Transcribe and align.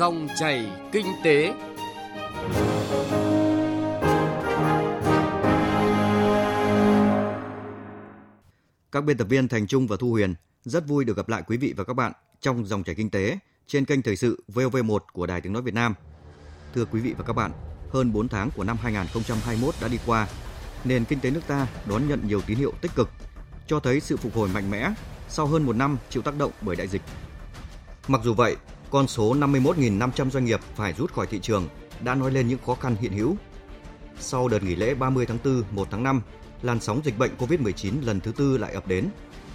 Dòng 0.00 0.28
chảy 0.38 0.70
kinh 0.92 1.06
tế. 1.24 1.54
Các 8.92 9.04
biên 9.04 9.16
tập 9.16 9.24
viên 9.24 9.48
Thành 9.48 9.66
Trung 9.66 9.86
và 9.86 9.96
Thu 10.00 10.10
Huyền 10.10 10.34
rất 10.62 10.88
vui 10.88 11.04
được 11.04 11.16
gặp 11.16 11.28
lại 11.28 11.42
quý 11.46 11.56
vị 11.56 11.74
và 11.76 11.84
các 11.84 11.94
bạn 11.94 12.12
trong 12.40 12.66
dòng 12.66 12.84
chảy 12.84 12.94
kinh 12.94 13.10
tế 13.10 13.38
trên 13.66 13.84
kênh 13.84 14.02
thời 14.02 14.16
sự 14.16 14.44
VOV1 14.48 14.98
của 15.12 15.26
Đài 15.26 15.40
Tiếng 15.40 15.52
nói 15.52 15.62
Việt 15.62 15.74
Nam. 15.74 15.94
Thưa 16.74 16.84
quý 16.84 17.00
vị 17.00 17.14
và 17.18 17.24
các 17.24 17.32
bạn, 17.32 17.52
hơn 17.90 18.12
4 18.12 18.28
tháng 18.28 18.50
của 18.56 18.64
năm 18.64 18.76
2021 18.82 19.74
đã 19.82 19.88
đi 19.88 19.98
qua, 20.06 20.28
nền 20.84 21.04
kinh 21.04 21.20
tế 21.20 21.30
nước 21.30 21.42
ta 21.46 21.66
đón 21.86 22.08
nhận 22.08 22.20
nhiều 22.28 22.40
tín 22.46 22.58
hiệu 22.58 22.72
tích 22.80 22.94
cực, 22.94 23.08
cho 23.66 23.80
thấy 23.80 24.00
sự 24.00 24.16
phục 24.16 24.34
hồi 24.34 24.48
mạnh 24.48 24.70
mẽ 24.70 24.92
sau 25.28 25.46
hơn 25.46 25.62
một 25.62 25.76
năm 25.76 25.98
chịu 26.10 26.22
tác 26.22 26.38
động 26.38 26.52
bởi 26.60 26.76
đại 26.76 26.88
dịch. 26.88 27.02
Mặc 28.08 28.20
dù 28.24 28.34
vậy, 28.34 28.56
con 28.90 29.08
số 29.08 29.34
51.500 29.34 30.30
doanh 30.30 30.44
nghiệp 30.44 30.60
phải 30.74 30.92
rút 30.92 31.12
khỏi 31.12 31.26
thị 31.26 31.38
trường 31.42 31.68
đã 32.00 32.14
nói 32.14 32.30
lên 32.30 32.48
những 32.48 32.58
khó 32.66 32.74
khăn 32.74 32.96
hiện 33.00 33.12
hữu. 33.12 33.36
Sau 34.18 34.48
đợt 34.48 34.62
nghỉ 34.62 34.76
lễ 34.76 34.94
30 34.94 35.26
tháng 35.26 35.38
4, 35.44 35.62
1 35.70 35.88
tháng 35.90 36.02
5, 36.02 36.22
làn 36.62 36.80
sóng 36.80 37.00
dịch 37.04 37.18
bệnh 37.18 37.30
COVID-19 37.38 37.92
lần 38.04 38.20
thứ 38.20 38.32
tư 38.32 38.58
lại 38.58 38.72
ập 38.72 38.88
đến 38.88 39.08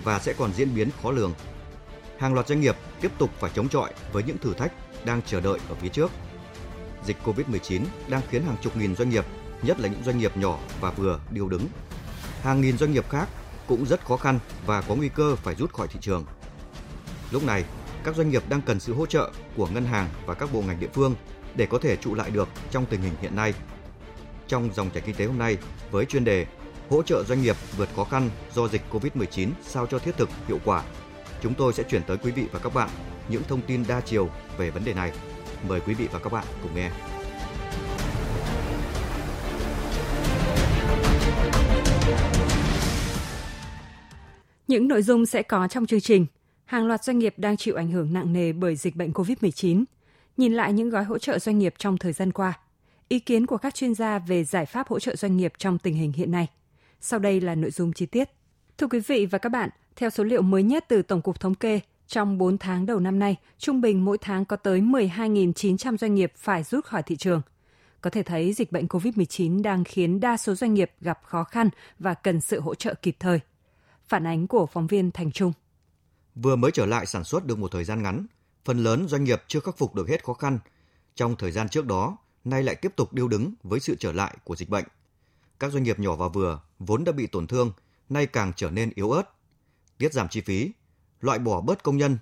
và 0.04 0.20
sẽ 0.20 0.34
còn 0.34 0.54
diễn 0.54 0.76
biến 0.76 0.90
khó 1.02 1.12
lường. 1.12 1.34
Hàng 2.20 2.34
loạt 2.34 2.48
doanh 2.48 2.62
nghiệp 2.62 2.76
tiếp 3.02 3.12
tục 3.18 3.30
phải 3.40 3.52
chống 3.56 3.70
chọi 3.70 3.94
với 4.12 4.24
những 4.24 4.38
thử 4.38 4.54
thách 4.54 4.72
đang 5.06 5.22
chờ 5.22 5.42
đợi 5.42 5.60
ở 5.70 5.76
phía 5.76 5.90
trước. 5.90 6.12
Dịch 7.06 7.18
COVID-19 7.26 7.82
đang 8.10 8.22
khiến 8.30 8.44
hàng 8.44 8.58
chục 8.62 8.78
nghìn 8.78 8.96
doanh 8.96 9.10
nghiệp, 9.10 9.26
nhất 9.62 9.80
là 9.80 9.90
những 9.90 10.04
doanh 10.04 10.18
nghiệp 10.18 10.38
nhỏ 10.38 10.60
và 10.82 10.92
vừa 10.92 11.20
điêu 11.32 11.50
đứng. 11.50 11.68
Hàng 12.42 12.62
nghìn 12.62 12.78
doanh 12.78 12.92
nghiệp 12.92 13.10
khác 13.10 13.30
cũng 13.68 13.86
rất 13.86 14.06
khó 14.06 14.18
khăn 14.18 14.40
và 14.66 14.82
có 14.82 14.96
nguy 14.96 15.10
cơ 15.10 15.36
phải 15.36 15.56
rút 15.56 15.74
khỏi 15.74 15.88
thị 15.88 16.00
trường. 16.02 16.26
Lúc 17.32 17.44
này, 17.44 17.64
các 18.06 18.16
doanh 18.16 18.30
nghiệp 18.30 18.44
đang 18.50 18.62
cần 18.62 18.80
sự 18.80 18.94
hỗ 18.94 19.06
trợ 19.06 19.32
của 19.56 19.68
ngân 19.68 19.86
hàng 19.86 20.10
và 20.26 20.34
các 20.34 20.50
bộ 20.54 20.62
ngành 20.62 20.80
địa 20.80 20.88
phương 20.94 21.16
để 21.56 21.66
có 21.66 21.78
thể 21.78 21.96
trụ 21.96 22.16
lại 22.16 22.30
được 22.30 22.50
trong 22.72 22.86
tình 22.86 23.02
hình 23.02 23.14
hiện 23.22 23.36
nay. 23.36 23.54
Trong 24.48 24.70
dòng 24.74 24.90
chảy 24.90 25.04
kinh 25.06 25.16
tế 25.16 25.26
hôm 25.26 25.38
nay 25.38 25.58
với 25.92 26.06
chuyên 26.06 26.24
đề 26.24 26.46
hỗ 26.90 27.04
trợ 27.04 27.24
doanh 27.24 27.42
nghiệp 27.42 27.56
vượt 27.78 27.90
khó 27.96 28.04
khăn 28.04 28.30
do 28.54 28.68
dịch 28.68 28.82
Covid-19 28.92 29.50
sao 29.62 29.88
cho 29.88 30.00
thiết 30.00 30.18
thực, 30.18 30.30
hiệu 30.48 30.60
quả. 30.66 30.84
Chúng 31.42 31.54
tôi 31.54 31.74
sẽ 31.74 31.84
chuyển 31.84 32.04
tới 32.04 32.18
quý 32.18 32.32
vị 32.32 32.44
và 32.52 32.60
các 32.60 32.74
bạn 32.74 32.90
những 33.30 33.44
thông 33.48 33.62
tin 33.62 33.84
đa 33.88 34.02
chiều 34.02 34.30
về 34.58 34.70
vấn 34.70 34.86
đề 34.86 34.94
này. 34.94 35.12
Mời 35.68 35.80
quý 35.80 35.94
vị 35.94 36.08
và 36.12 36.20
các 36.20 36.34
bạn 36.34 36.46
cùng 36.64 36.76
nghe. 36.76 36.92
Những 44.68 44.88
nội 44.88 45.02
dung 45.02 45.26
sẽ 45.26 45.44
có 45.44 45.68
trong 45.68 45.86
chương 45.86 46.02
trình. 46.02 46.26
Hàng 46.76 46.88
loạt 46.88 47.04
doanh 47.04 47.20
nghiệp 47.20 47.34
đang 47.38 47.58
chịu 47.58 47.76
ảnh 47.76 47.92
hưởng 47.92 48.14
nặng 48.14 48.34
nề 48.34 48.54
bởi 48.54 48.76
dịch 48.76 48.96
bệnh 48.96 49.12
COVID-19. 49.12 49.84
Nhìn 50.38 50.54
lại 50.54 50.74
những 50.74 50.90
gói 50.90 51.04
hỗ 51.04 51.18
trợ 51.18 51.40
doanh 51.40 51.60
nghiệp 51.60 51.74
trong 51.78 51.98
thời 51.98 52.14
gian 52.14 52.32
qua. 52.32 52.60
Ý 53.08 53.20
kiến 53.20 53.46
của 53.46 53.58
các 53.58 53.76
chuyên 53.76 53.94
gia 53.94 54.20
về 54.20 54.44
giải 54.44 54.66
pháp 54.66 54.88
hỗ 54.88 55.00
trợ 55.00 55.16
doanh 55.16 55.38
nghiệp 55.38 55.54
trong 55.58 55.78
tình 55.78 55.94
hình 55.94 56.12
hiện 56.12 56.32
nay. 56.32 56.48
Sau 57.02 57.20
đây 57.20 57.42
là 57.42 57.56
nội 57.56 57.72
dung 57.72 57.94
chi 57.94 58.06
tiết. 58.06 58.30
Thưa 58.78 58.88
quý 58.88 59.00
vị 59.00 59.26
và 59.26 59.38
các 59.38 59.50
bạn, 59.50 59.70
theo 59.96 60.10
số 60.10 60.24
liệu 60.24 60.42
mới 60.42 60.64
nhất 60.64 60.86
từ 60.88 61.02
Tổng 61.02 61.22
cục 61.22 61.40
Thống 61.40 61.56
kê, 61.56 61.80
trong 62.08 62.38
4 62.38 62.58
tháng 62.58 62.86
đầu 62.86 63.00
năm 63.00 63.20
nay, 63.20 63.36
trung 63.58 63.82
bình 63.82 64.06
mỗi 64.06 64.18
tháng 64.18 64.46
có 64.46 64.56
tới 64.56 64.82
12.900 64.82 65.98
doanh 65.98 66.16
nghiệp 66.16 66.34
phải 66.36 66.64
rút 66.64 66.86
khỏi 66.86 67.04
thị 67.04 67.16
trường. 67.16 67.42
Có 68.02 68.10
thể 68.10 68.24
thấy 68.24 68.54
dịch 68.54 68.72
bệnh 68.72 68.88
COVID-19 68.88 69.62
đang 69.62 69.84
khiến 69.84 70.20
đa 70.20 70.38
số 70.38 70.56
doanh 70.56 70.74
nghiệp 70.74 70.92
gặp 71.02 71.20
khó 71.24 71.44
khăn 71.44 71.70
và 72.00 72.14
cần 72.14 72.42
sự 72.42 72.60
hỗ 72.60 72.76
trợ 72.76 72.94
kịp 72.94 73.16
thời. 73.20 73.40
Phản 74.08 74.28
ánh 74.28 74.48
của 74.48 74.66
phóng 74.66 74.88
viên 74.88 75.12
Thành 75.12 75.32
Trung. 75.32 75.54
Vừa 76.36 76.56
mới 76.56 76.72
trở 76.72 76.86
lại 76.86 77.06
sản 77.06 77.24
xuất 77.24 77.46
được 77.46 77.58
một 77.58 77.72
thời 77.72 77.84
gian 77.84 78.04
ngắn, 78.04 78.26
phần 78.66 78.84
lớn 78.84 79.08
doanh 79.08 79.24
nghiệp 79.24 79.44
chưa 79.48 79.60
khắc 79.60 79.78
phục 79.78 79.96
được 79.96 80.10
hết 80.10 80.24
khó 80.24 80.34
khăn. 80.34 80.60
Trong 81.16 81.36
thời 81.36 81.52
gian 81.52 81.70
trước 81.70 81.86
đó, 81.86 82.18
nay 82.44 82.64
lại 82.64 82.76
tiếp 82.76 82.94
tục 82.96 83.14
điêu 83.14 83.28
đứng 83.28 83.54
với 83.64 83.80
sự 83.80 83.96
trở 84.00 84.12
lại 84.12 84.38
của 84.44 84.56
dịch 84.56 84.70
bệnh. 84.70 84.86
Các 85.60 85.72
doanh 85.72 85.84
nghiệp 85.84 86.00
nhỏ 86.00 86.16
và 86.16 86.28
vừa 86.28 86.62
vốn 86.80 87.04
đã 87.04 87.12
bị 87.12 87.28
tổn 87.28 87.48
thương, 87.48 87.72
nay 88.10 88.26
càng 88.26 88.54
trở 88.56 88.70
nên 88.70 88.92
yếu 88.96 89.12
ớt. 89.12 89.24
Tiết 89.98 90.14
giảm 90.14 90.30
chi 90.30 90.42
phí, 90.42 90.72
loại 91.22 91.40
bỏ 91.40 91.62
bớt 91.62 91.84
công 91.84 91.98
nhân, 91.98 92.18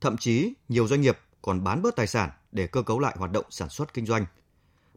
thậm 0.00 0.16
chí 0.16 0.52
nhiều 0.68 0.86
doanh 0.86 1.00
nghiệp 1.00 1.18
còn 1.42 1.64
bán 1.64 1.82
bớt 1.82 1.96
tài 1.96 2.06
sản 2.06 2.30
để 2.52 2.66
cơ 2.66 2.82
cấu 2.82 2.98
lại 3.00 3.16
hoạt 3.18 3.32
động 3.32 3.44
sản 3.50 3.68
xuất 3.68 3.94
kinh 3.94 4.06
doanh. 4.06 4.26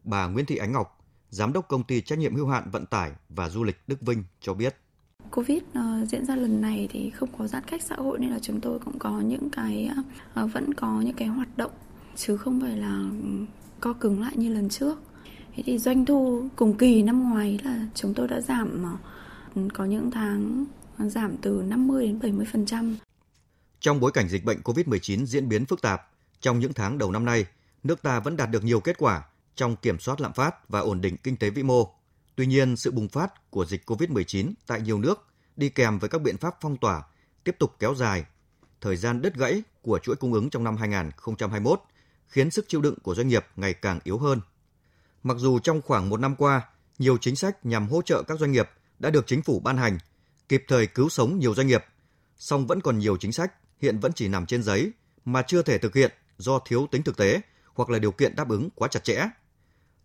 Bà 0.02 0.26
Nguyễn 0.26 0.46
Thị 0.46 0.56
Ánh 0.56 0.72
Ngọc, 0.72 1.04
giám 1.30 1.52
đốc 1.52 1.68
công 1.68 1.84
ty 1.84 2.00
trách 2.00 2.18
nhiệm 2.18 2.34
hữu 2.34 2.48
hạn 2.48 2.70
vận 2.70 2.86
tải 2.86 3.12
và 3.28 3.48
du 3.48 3.64
lịch 3.64 3.76
Đức 3.86 4.00
Vinh 4.00 4.24
cho 4.40 4.54
biết. 4.54 4.76
Covid 5.38 5.58
uh, 5.58 6.08
diễn 6.08 6.24
ra 6.24 6.36
lần 6.36 6.60
này 6.60 6.88
thì 6.90 7.10
không 7.10 7.28
có 7.38 7.46
giãn 7.46 7.62
cách 7.66 7.82
xã 7.82 7.96
hội 7.96 8.18
nên 8.18 8.30
là 8.30 8.38
chúng 8.38 8.60
tôi 8.60 8.78
cũng 8.78 8.98
có 8.98 9.20
những 9.20 9.50
cái 9.50 9.90
uh, 10.44 10.52
vẫn 10.52 10.74
có 10.74 11.00
những 11.00 11.16
cái 11.16 11.28
hoạt 11.28 11.56
động 11.56 11.70
chứ 12.16 12.36
không 12.36 12.60
phải 12.60 12.76
là 12.76 13.02
ừ, 13.22 13.28
co 13.80 13.92
cứng 13.92 14.20
lại 14.20 14.32
như 14.36 14.54
lần 14.54 14.68
trước. 14.68 15.02
Thế 15.54 15.62
thì 15.66 15.78
doanh 15.78 16.04
thu 16.04 16.48
cùng 16.56 16.76
kỳ 16.76 17.02
năm 17.02 17.30
ngoái 17.30 17.58
là 17.64 17.86
chúng 17.94 18.14
tôi 18.14 18.28
đã 18.28 18.40
giảm 18.40 18.84
uh, 19.54 19.72
có 19.74 19.84
những 19.84 20.10
tháng 20.10 20.64
giảm 20.98 21.36
từ 21.42 21.62
50 21.66 22.06
đến 22.06 22.44
70%. 22.54 22.94
Trong 23.80 24.00
bối 24.00 24.12
cảnh 24.12 24.28
dịch 24.28 24.44
bệnh 24.44 24.60
COVID-19 24.60 25.24
diễn 25.24 25.48
biến 25.48 25.66
phức 25.66 25.82
tạp, 25.82 26.10
trong 26.40 26.58
những 26.58 26.72
tháng 26.72 26.98
đầu 26.98 27.12
năm 27.12 27.24
nay, 27.24 27.46
nước 27.84 28.02
ta 28.02 28.20
vẫn 28.20 28.36
đạt 28.36 28.50
được 28.50 28.64
nhiều 28.64 28.80
kết 28.80 28.98
quả 28.98 29.22
trong 29.54 29.76
kiểm 29.76 29.98
soát 29.98 30.20
lạm 30.20 30.32
phát 30.32 30.68
và 30.68 30.80
ổn 30.80 31.00
định 31.00 31.16
kinh 31.16 31.36
tế 31.36 31.50
vĩ 31.50 31.62
mô. 31.62 31.97
Tuy 32.38 32.46
nhiên, 32.46 32.76
sự 32.76 32.90
bùng 32.90 33.08
phát 33.08 33.50
của 33.50 33.64
dịch 33.64 33.90
COVID-19 33.90 34.52
tại 34.66 34.80
nhiều 34.80 34.98
nước 34.98 35.26
đi 35.56 35.68
kèm 35.68 35.98
với 35.98 36.10
các 36.10 36.22
biện 36.22 36.36
pháp 36.36 36.54
phong 36.60 36.76
tỏa 36.76 37.02
tiếp 37.44 37.56
tục 37.58 37.76
kéo 37.78 37.94
dài. 37.94 38.24
Thời 38.80 38.96
gian 38.96 39.22
đứt 39.22 39.34
gãy 39.34 39.62
của 39.82 39.98
chuỗi 39.98 40.16
cung 40.16 40.32
ứng 40.32 40.50
trong 40.50 40.64
năm 40.64 40.76
2021 40.76 41.80
khiến 42.28 42.50
sức 42.50 42.64
chịu 42.68 42.80
đựng 42.80 42.94
của 43.02 43.14
doanh 43.14 43.28
nghiệp 43.28 43.46
ngày 43.56 43.74
càng 43.74 44.00
yếu 44.04 44.18
hơn. 44.18 44.40
Mặc 45.22 45.36
dù 45.38 45.58
trong 45.58 45.82
khoảng 45.82 46.08
một 46.08 46.20
năm 46.20 46.36
qua, 46.36 46.62
nhiều 46.98 47.18
chính 47.18 47.36
sách 47.36 47.66
nhằm 47.66 47.88
hỗ 47.88 48.02
trợ 48.02 48.22
các 48.22 48.38
doanh 48.38 48.52
nghiệp 48.52 48.70
đã 48.98 49.10
được 49.10 49.26
chính 49.26 49.42
phủ 49.42 49.60
ban 49.60 49.76
hành, 49.76 49.98
kịp 50.48 50.64
thời 50.68 50.86
cứu 50.86 51.08
sống 51.08 51.38
nhiều 51.38 51.54
doanh 51.54 51.66
nghiệp, 51.66 51.84
song 52.36 52.66
vẫn 52.66 52.80
còn 52.80 52.98
nhiều 52.98 53.16
chính 53.16 53.32
sách 53.32 53.52
hiện 53.80 53.98
vẫn 54.00 54.12
chỉ 54.12 54.28
nằm 54.28 54.46
trên 54.46 54.62
giấy 54.62 54.92
mà 55.24 55.42
chưa 55.42 55.62
thể 55.62 55.78
thực 55.78 55.94
hiện 55.94 56.12
do 56.36 56.58
thiếu 56.58 56.86
tính 56.90 57.02
thực 57.02 57.16
tế 57.16 57.40
hoặc 57.74 57.90
là 57.90 57.98
điều 57.98 58.12
kiện 58.12 58.36
đáp 58.36 58.48
ứng 58.48 58.68
quá 58.74 58.88
chặt 58.88 59.04
chẽ. 59.04 59.28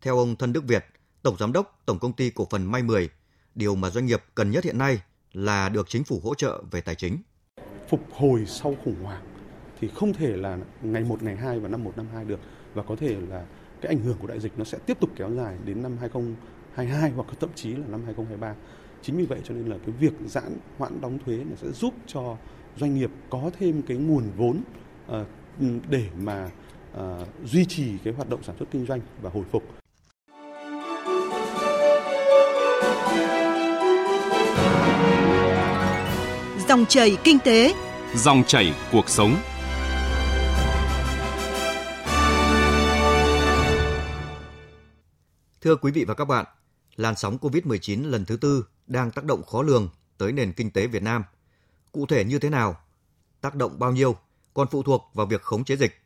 Theo 0.01 0.17
ông 0.17 0.35
Thân 0.35 0.53
Đức 0.53 0.63
Việt, 0.63 0.85
Tổng 1.23 1.37
Giám 1.39 1.53
đốc 1.53 1.81
Tổng 1.85 1.99
Công 1.99 2.13
ty 2.13 2.29
Cổ 2.29 2.47
phần 2.49 2.71
May 2.71 2.83
10, 2.83 3.09
điều 3.55 3.75
mà 3.75 3.89
doanh 3.89 4.05
nghiệp 4.05 4.23
cần 4.35 4.51
nhất 4.51 4.63
hiện 4.63 4.77
nay 4.77 5.01
là 5.33 5.69
được 5.69 5.89
chính 5.89 6.03
phủ 6.03 6.21
hỗ 6.23 6.35
trợ 6.35 6.63
về 6.71 6.81
tài 6.81 6.95
chính. 6.95 7.17
Phục 7.89 8.01
hồi 8.11 8.45
sau 8.47 8.75
khủng 8.83 9.03
hoảng 9.03 9.23
thì 9.79 9.87
không 9.87 10.13
thể 10.13 10.37
là 10.37 10.57
ngày 10.81 11.03
1, 11.03 11.23
ngày 11.23 11.35
2 11.35 11.59
và 11.59 11.69
năm 11.69 11.83
1, 11.83 11.97
năm 11.97 12.07
2 12.13 12.25
được 12.25 12.39
và 12.73 12.83
có 12.83 12.95
thể 12.95 13.17
là 13.29 13.45
cái 13.81 13.95
ảnh 13.95 13.99
hưởng 13.99 14.17
của 14.17 14.27
đại 14.27 14.39
dịch 14.39 14.51
nó 14.57 14.63
sẽ 14.63 14.77
tiếp 14.85 14.99
tục 14.99 15.09
kéo 15.15 15.31
dài 15.31 15.57
đến 15.65 15.83
năm 15.83 15.97
2022 15.99 17.11
hoặc 17.11 17.27
thậm 17.39 17.49
chí 17.55 17.69
là 17.69 17.87
năm 17.87 18.01
2023. 18.05 18.55
Chính 19.01 19.17
vì 19.17 19.25
vậy 19.25 19.39
cho 19.43 19.53
nên 19.53 19.65
là 19.65 19.77
cái 19.85 19.95
việc 19.99 20.13
giãn 20.25 20.57
hoãn 20.77 21.01
đóng 21.01 21.19
thuế 21.25 21.37
nó 21.37 21.55
sẽ 21.55 21.71
giúp 21.71 21.93
cho 22.07 22.37
doanh 22.77 22.95
nghiệp 22.95 23.11
có 23.29 23.51
thêm 23.59 23.81
cái 23.81 23.97
nguồn 23.97 24.23
vốn 24.37 24.63
ờ, 25.07 25.25
để 25.89 26.09
mà 26.21 26.49
ờ, 26.93 27.25
duy 27.45 27.65
trì 27.65 27.97
cái 28.03 28.13
hoạt 28.13 28.29
động 28.29 28.43
sản 28.43 28.55
xuất 28.59 28.71
kinh 28.71 28.85
doanh 28.85 28.99
và 29.21 29.29
hồi 29.29 29.43
phục. 29.51 29.82
Dòng 36.73 36.85
chảy 36.85 37.17
kinh 37.23 37.39
tế, 37.39 37.73
dòng 38.15 38.43
chảy 38.47 38.75
cuộc 38.91 39.09
sống. 39.09 39.35
Thưa 45.61 45.75
quý 45.75 45.91
vị 45.91 46.05
và 46.05 46.13
các 46.13 46.25
bạn, 46.25 46.45
làn 46.95 47.15
sóng 47.15 47.37
COVID-19 47.41 48.09
lần 48.09 48.25
thứ 48.25 48.37
tư 48.37 48.65
đang 48.87 49.11
tác 49.11 49.25
động 49.25 49.43
khó 49.43 49.61
lường 49.61 49.89
tới 50.17 50.31
nền 50.31 50.53
kinh 50.53 50.71
tế 50.71 50.87
Việt 50.87 51.03
Nam. 51.03 51.23
Cụ 51.91 52.05
thể 52.05 52.23
như 52.23 52.39
thế 52.39 52.49
nào? 52.49 52.75
Tác 53.41 53.55
động 53.55 53.79
bao 53.79 53.91
nhiêu 53.91 54.15
còn 54.53 54.67
phụ 54.71 54.83
thuộc 54.83 55.09
vào 55.13 55.25
việc 55.25 55.41
khống 55.41 55.63
chế 55.63 55.75
dịch. 55.75 56.01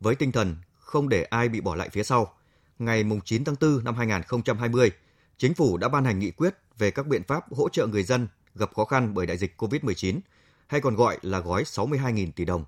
Với 0.00 0.14
tinh 0.14 0.32
thần 0.32 0.56
không 0.78 1.08
để 1.08 1.22
ai 1.22 1.48
bị 1.48 1.60
bỏ 1.60 1.74
lại 1.74 1.88
phía 1.88 2.02
sau, 2.02 2.34
ngày 2.78 3.04
9 3.24 3.44
tháng 3.44 3.56
4 3.60 3.84
năm 3.84 3.94
2020, 3.94 4.90
Chính 5.38 5.54
phủ 5.54 5.76
đã 5.76 5.88
ban 5.88 6.04
hành 6.04 6.18
nghị 6.18 6.30
quyết 6.30 6.54
về 6.78 6.90
các 6.90 7.06
biện 7.06 7.22
pháp 7.28 7.52
hỗ 7.52 7.68
trợ 7.68 7.86
người 7.86 8.02
dân 8.02 8.28
gặp 8.54 8.74
khó 8.74 8.84
khăn 8.84 9.14
bởi 9.14 9.26
đại 9.26 9.36
dịch 9.36 9.54
COVID-19, 9.62 10.20
hay 10.66 10.80
còn 10.80 10.96
gọi 10.96 11.18
là 11.22 11.38
gói 11.38 11.62
62.000 11.62 12.30
tỷ 12.32 12.44
đồng. 12.44 12.64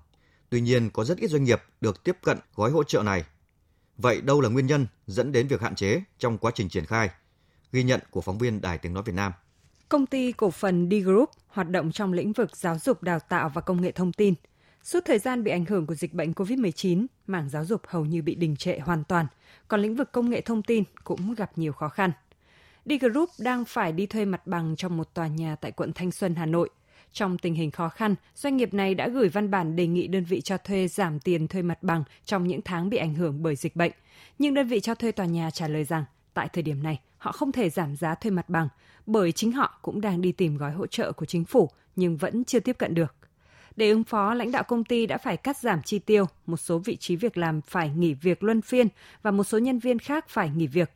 Tuy 0.49 0.61
nhiên, 0.61 0.89
có 0.89 1.03
rất 1.03 1.17
ít 1.17 1.27
doanh 1.27 1.43
nghiệp 1.43 1.61
được 1.81 2.03
tiếp 2.03 2.17
cận 2.23 2.37
gói 2.55 2.71
hỗ 2.71 2.83
trợ 2.83 3.03
này. 3.03 3.23
Vậy 3.97 4.21
đâu 4.21 4.41
là 4.41 4.49
nguyên 4.49 4.67
nhân 4.67 4.87
dẫn 5.07 5.31
đến 5.31 5.47
việc 5.47 5.61
hạn 5.61 5.75
chế 5.75 6.03
trong 6.17 6.37
quá 6.37 6.51
trình 6.55 6.69
triển 6.69 6.85
khai? 6.85 7.09
Ghi 7.71 7.83
nhận 7.83 7.99
của 8.09 8.21
phóng 8.21 8.37
viên 8.37 8.61
Đài 8.61 8.77
Tiếng 8.77 8.93
Nói 8.93 9.03
Việt 9.03 9.15
Nam. 9.15 9.31
Công 9.89 10.05
ty 10.05 10.31
cổ 10.31 10.51
phần 10.51 10.89
D 10.91 10.93
Group 11.05 11.29
hoạt 11.47 11.69
động 11.69 11.91
trong 11.91 12.13
lĩnh 12.13 12.33
vực 12.33 12.57
giáo 12.57 12.77
dục 12.79 13.03
đào 13.03 13.19
tạo 13.19 13.49
và 13.49 13.61
công 13.61 13.81
nghệ 13.81 13.91
thông 13.91 14.13
tin. 14.13 14.33
Suốt 14.83 14.99
thời 15.05 15.19
gian 15.19 15.43
bị 15.43 15.51
ảnh 15.51 15.65
hưởng 15.65 15.85
của 15.85 15.95
dịch 15.95 16.13
bệnh 16.13 16.31
COVID-19, 16.31 17.05
mảng 17.27 17.49
giáo 17.49 17.65
dục 17.65 17.81
hầu 17.87 18.05
như 18.05 18.21
bị 18.21 18.35
đình 18.35 18.55
trệ 18.55 18.79
hoàn 18.79 19.03
toàn, 19.03 19.27
còn 19.67 19.81
lĩnh 19.81 19.95
vực 19.95 20.11
công 20.11 20.29
nghệ 20.29 20.41
thông 20.41 20.63
tin 20.63 20.83
cũng 21.03 21.33
gặp 21.33 21.51
nhiều 21.55 21.73
khó 21.73 21.89
khăn. 21.89 22.11
D 22.85 22.91
Group 23.01 23.29
đang 23.39 23.65
phải 23.65 23.91
đi 23.91 24.05
thuê 24.05 24.25
mặt 24.25 24.47
bằng 24.47 24.75
trong 24.75 24.97
một 24.97 25.13
tòa 25.13 25.27
nhà 25.27 25.55
tại 25.55 25.71
quận 25.71 25.93
Thanh 25.93 26.11
Xuân, 26.11 26.35
Hà 26.35 26.45
Nội. 26.45 26.69
Trong 27.13 27.37
tình 27.37 27.55
hình 27.55 27.71
khó 27.71 27.89
khăn, 27.89 28.15
doanh 28.35 28.57
nghiệp 28.57 28.73
này 28.73 28.95
đã 28.95 29.07
gửi 29.07 29.29
văn 29.29 29.51
bản 29.51 29.75
đề 29.75 29.87
nghị 29.87 30.07
đơn 30.07 30.23
vị 30.23 30.41
cho 30.41 30.57
thuê 30.57 30.87
giảm 30.87 31.19
tiền 31.19 31.47
thuê 31.47 31.61
mặt 31.61 31.83
bằng 31.83 32.03
trong 32.25 32.47
những 32.47 32.61
tháng 32.61 32.89
bị 32.89 32.97
ảnh 32.97 33.13
hưởng 33.13 33.43
bởi 33.43 33.55
dịch 33.55 33.75
bệnh. 33.75 33.91
Nhưng 34.39 34.53
đơn 34.53 34.67
vị 34.67 34.79
cho 34.79 34.95
thuê 34.95 35.11
tòa 35.11 35.25
nhà 35.25 35.49
trả 35.51 35.67
lời 35.67 35.83
rằng, 35.83 36.05
tại 36.33 36.49
thời 36.53 36.63
điểm 36.63 36.83
này, 36.83 36.99
họ 37.17 37.31
không 37.31 37.51
thể 37.51 37.69
giảm 37.69 37.95
giá 37.95 38.15
thuê 38.15 38.31
mặt 38.31 38.49
bằng 38.49 38.67
bởi 39.05 39.31
chính 39.31 39.51
họ 39.51 39.79
cũng 39.81 40.01
đang 40.01 40.21
đi 40.21 40.31
tìm 40.31 40.57
gói 40.57 40.71
hỗ 40.71 40.87
trợ 40.87 41.11
của 41.11 41.25
chính 41.25 41.45
phủ 41.45 41.69
nhưng 41.95 42.17
vẫn 42.17 42.43
chưa 42.43 42.59
tiếp 42.59 42.77
cận 42.77 42.93
được. 42.93 43.15
Để 43.75 43.89
ứng 43.89 44.03
phó, 44.03 44.33
lãnh 44.33 44.51
đạo 44.51 44.63
công 44.63 44.83
ty 44.83 45.05
đã 45.05 45.17
phải 45.17 45.37
cắt 45.37 45.57
giảm 45.57 45.81
chi 45.83 45.99
tiêu, 45.99 46.25
một 46.45 46.57
số 46.57 46.77
vị 46.77 46.95
trí 46.95 47.15
việc 47.15 47.37
làm 47.37 47.61
phải 47.61 47.89
nghỉ 47.89 48.13
việc 48.13 48.43
luân 48.43 48.61
phiên 48.61 48.87
và 49.21 49.31
một 49.31 49.43
số 49.43 49.57
nhân 49.57 49.79
viên 49.79 49.99
khác 49.99 50.29
phải 50.29 50.49
nghỉ 50.49 50.67
việc. 50.67 50.91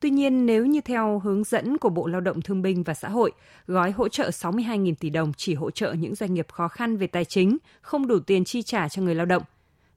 Tuy 0.00 0.10
nhiên, 0.10 0.46
nếu 0.46 0.66
như 0.66 0.80
theo 0.80 1.18
hướng 1.18 1.44
dẫn 1.44 1.78
của 1.78 1.88
Bộ 1.88 2.06
Lao 2.06 2.20
động 2.20 2.42
Thương 2.42 2.62
binh 2.62 2.82
và 2.82 2.94
Xã 2.94 3.08
hội, 3.08 3.32
gói 3.66 3.90
hỗ 3.90 4.08
trợ 4.08 4.28
62.000 4.28 4.94
tỷ 5.00 5.10
đồng 5.10 5.32
chỉ 5.36 5.54
hỗ 5.54 5.70
trợ 5.70 5.92
những 5.92 6.14
doanh 6.14 6.34
nghiệp 6.34 6.46
khó 6.52 6.68
khăn 6.68 6.96
về 6.96 7.06
tài 7.06 7.24
chính, 7.24 7.58
không 7.80 8.06
đủ 8.06 8.18
tiền 8.18 8.44
chi 8.44 8.62
trả 8.62 8.88
cho 8.88 9.02
người 9.02 9.14
lao 9.14 9.26
động. 9.26 9.42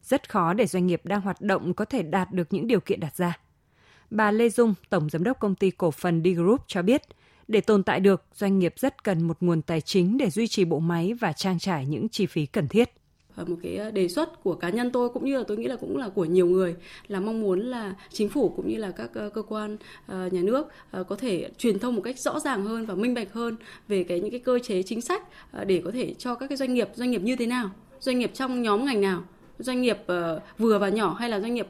Rất 0.04 0.30
khó 0.30 0.54
để 0.54 0.68
doanh 0.68 0.88
nghiệp 0.88 1.02
đang 1.04 1.22
hoạt 1.22 1.42
động 1.42 1.74
có 1.74 1.86
thể 1.86 2.02
đạt 2.02 2.32
được 2.32 2.54
những 2.54 2.68
điều 2.68 2.80
kiện 2.80 3.00
đặt 3.00 3.16
ra. 3.16 3.38
Bà 4.10 4.32
Lê 4.32 4.50
Dung, 4.50 4.74
Tổng 4.90 5.10
Giám 5.10 5.24
đốc 5.24 5.40
Công 5.40 5.56
ty 5.56 5.72
Cổ 5.72 5.92
phần 5.92 6.24
D 6.24 6.28
Group 6.28 6.62
cho 6.68 6.82
biết, 6.82 7.02
để 7.48 7.62
tồn 7.62 7.84
tại 7.84 8.00
được, 8.00 8.24
doanh 8.34 8.60
nghiệp 8.60 8.74
rất 8.78 9.04
cần 9.04 9.28
một 9.28 9.38
nguồn 9.40 9.62
tài 9.62 9.82
chính 9.82 10.18
để 10.18 10.30
duy 10.30 10.48
trì 10.48 10.66
bộ 10.66 10.80
máy 10.80 11.14
và 11.14 11.34
trang 11.34 11.60
trải 11.60 11.86
những 11.86 12.10
chi 12.10 12.26
phí 12.26 12.46
cần 12.46 12.68
thiết 12.68 12.90
một 13.38 13.56
cái 13.64 13.78
ờ, 13.78 13.92
đề 13.92 14.08
xuất 14.08 14.44
của 14.44 14.56
cá 14.56 14.70
nhân 14.70 14.92
tôi 14.92 15.10
cũng 15.10 15.26
như 15.26 15.38
là 15.38 15.44
tôi 15.48 15.58
nghĩ 15.58 15.68
là 15.68 15.76
cũng 15.76 15.98
là 15.98 16.10
của 16.10 16.26
nhiều 16.26 16.48
người 16.48 16.76
là 17.08 17.20
mong 17.20 17.42
muốn 17.42 17.60
là 17.60 17.96
chính 18.10 18.30
phủ 18.30 18.50
cũng 18.50 18.68
như 18.68 18.78
là 18.78 18.92
các 18.92 19.10
ờ, 19.14 19.30
cơ 19.30 19.42
quan 19.42 19.78
ờ, 20.08 20.30
nhà 20.32 20.42
nước 20.42 20.68
có 21.08 21.16
thể 21.16 21.50
truyền 21.58 21.80
thông 21.80 21.96
một 21.96 22.02
cách 22.02 22.20
rõ 22.20 22.40
ràng 22.40 22.66
hơn 22.66 22.86
và 22.86 22.96
minh 22.96 23.14
bạch 23.14 23.34
hơn 23.34 23.56
về 23.88 24.04
cái 24.04 24.20
những 24.20 24.32
cái 24.32 24.40
cơ 24.40 24.60
chế 24.60 24.84
chính 24.84 25.02
sách 25.02 25.24
để 25.66 25.82
có 25.86 25.92
thể 25.92 26.14
cho 26.14 26.36
các 26.36 26.48
cái 26.48 26.58
doanh 26.58 26.74
nghiệp 26.74 26.90
doanh 26.96 27.12
nghiệp 27.12 27.22
như 27.22 27.36
thế 27.36 27.46
nào, 27.46 27.70
doanh 28.00 28.20
nghiệp 28.20 28.32
trong 28.34 28.62
nhóm 28.62 28.86
ngành 28.86 29.02
nào 29.02 29.24
doanh 29.60 29.82
nghiệp 29.82 29.98
ờ, 30.06 30.42
vừa 30.58 30.80
và 30.80 30.90
nhỏ 30.90 31.14
hay 31.14 31.30
là 31.30 31.40
doanh 31.40 31.54
nghiệp 31.54 31.68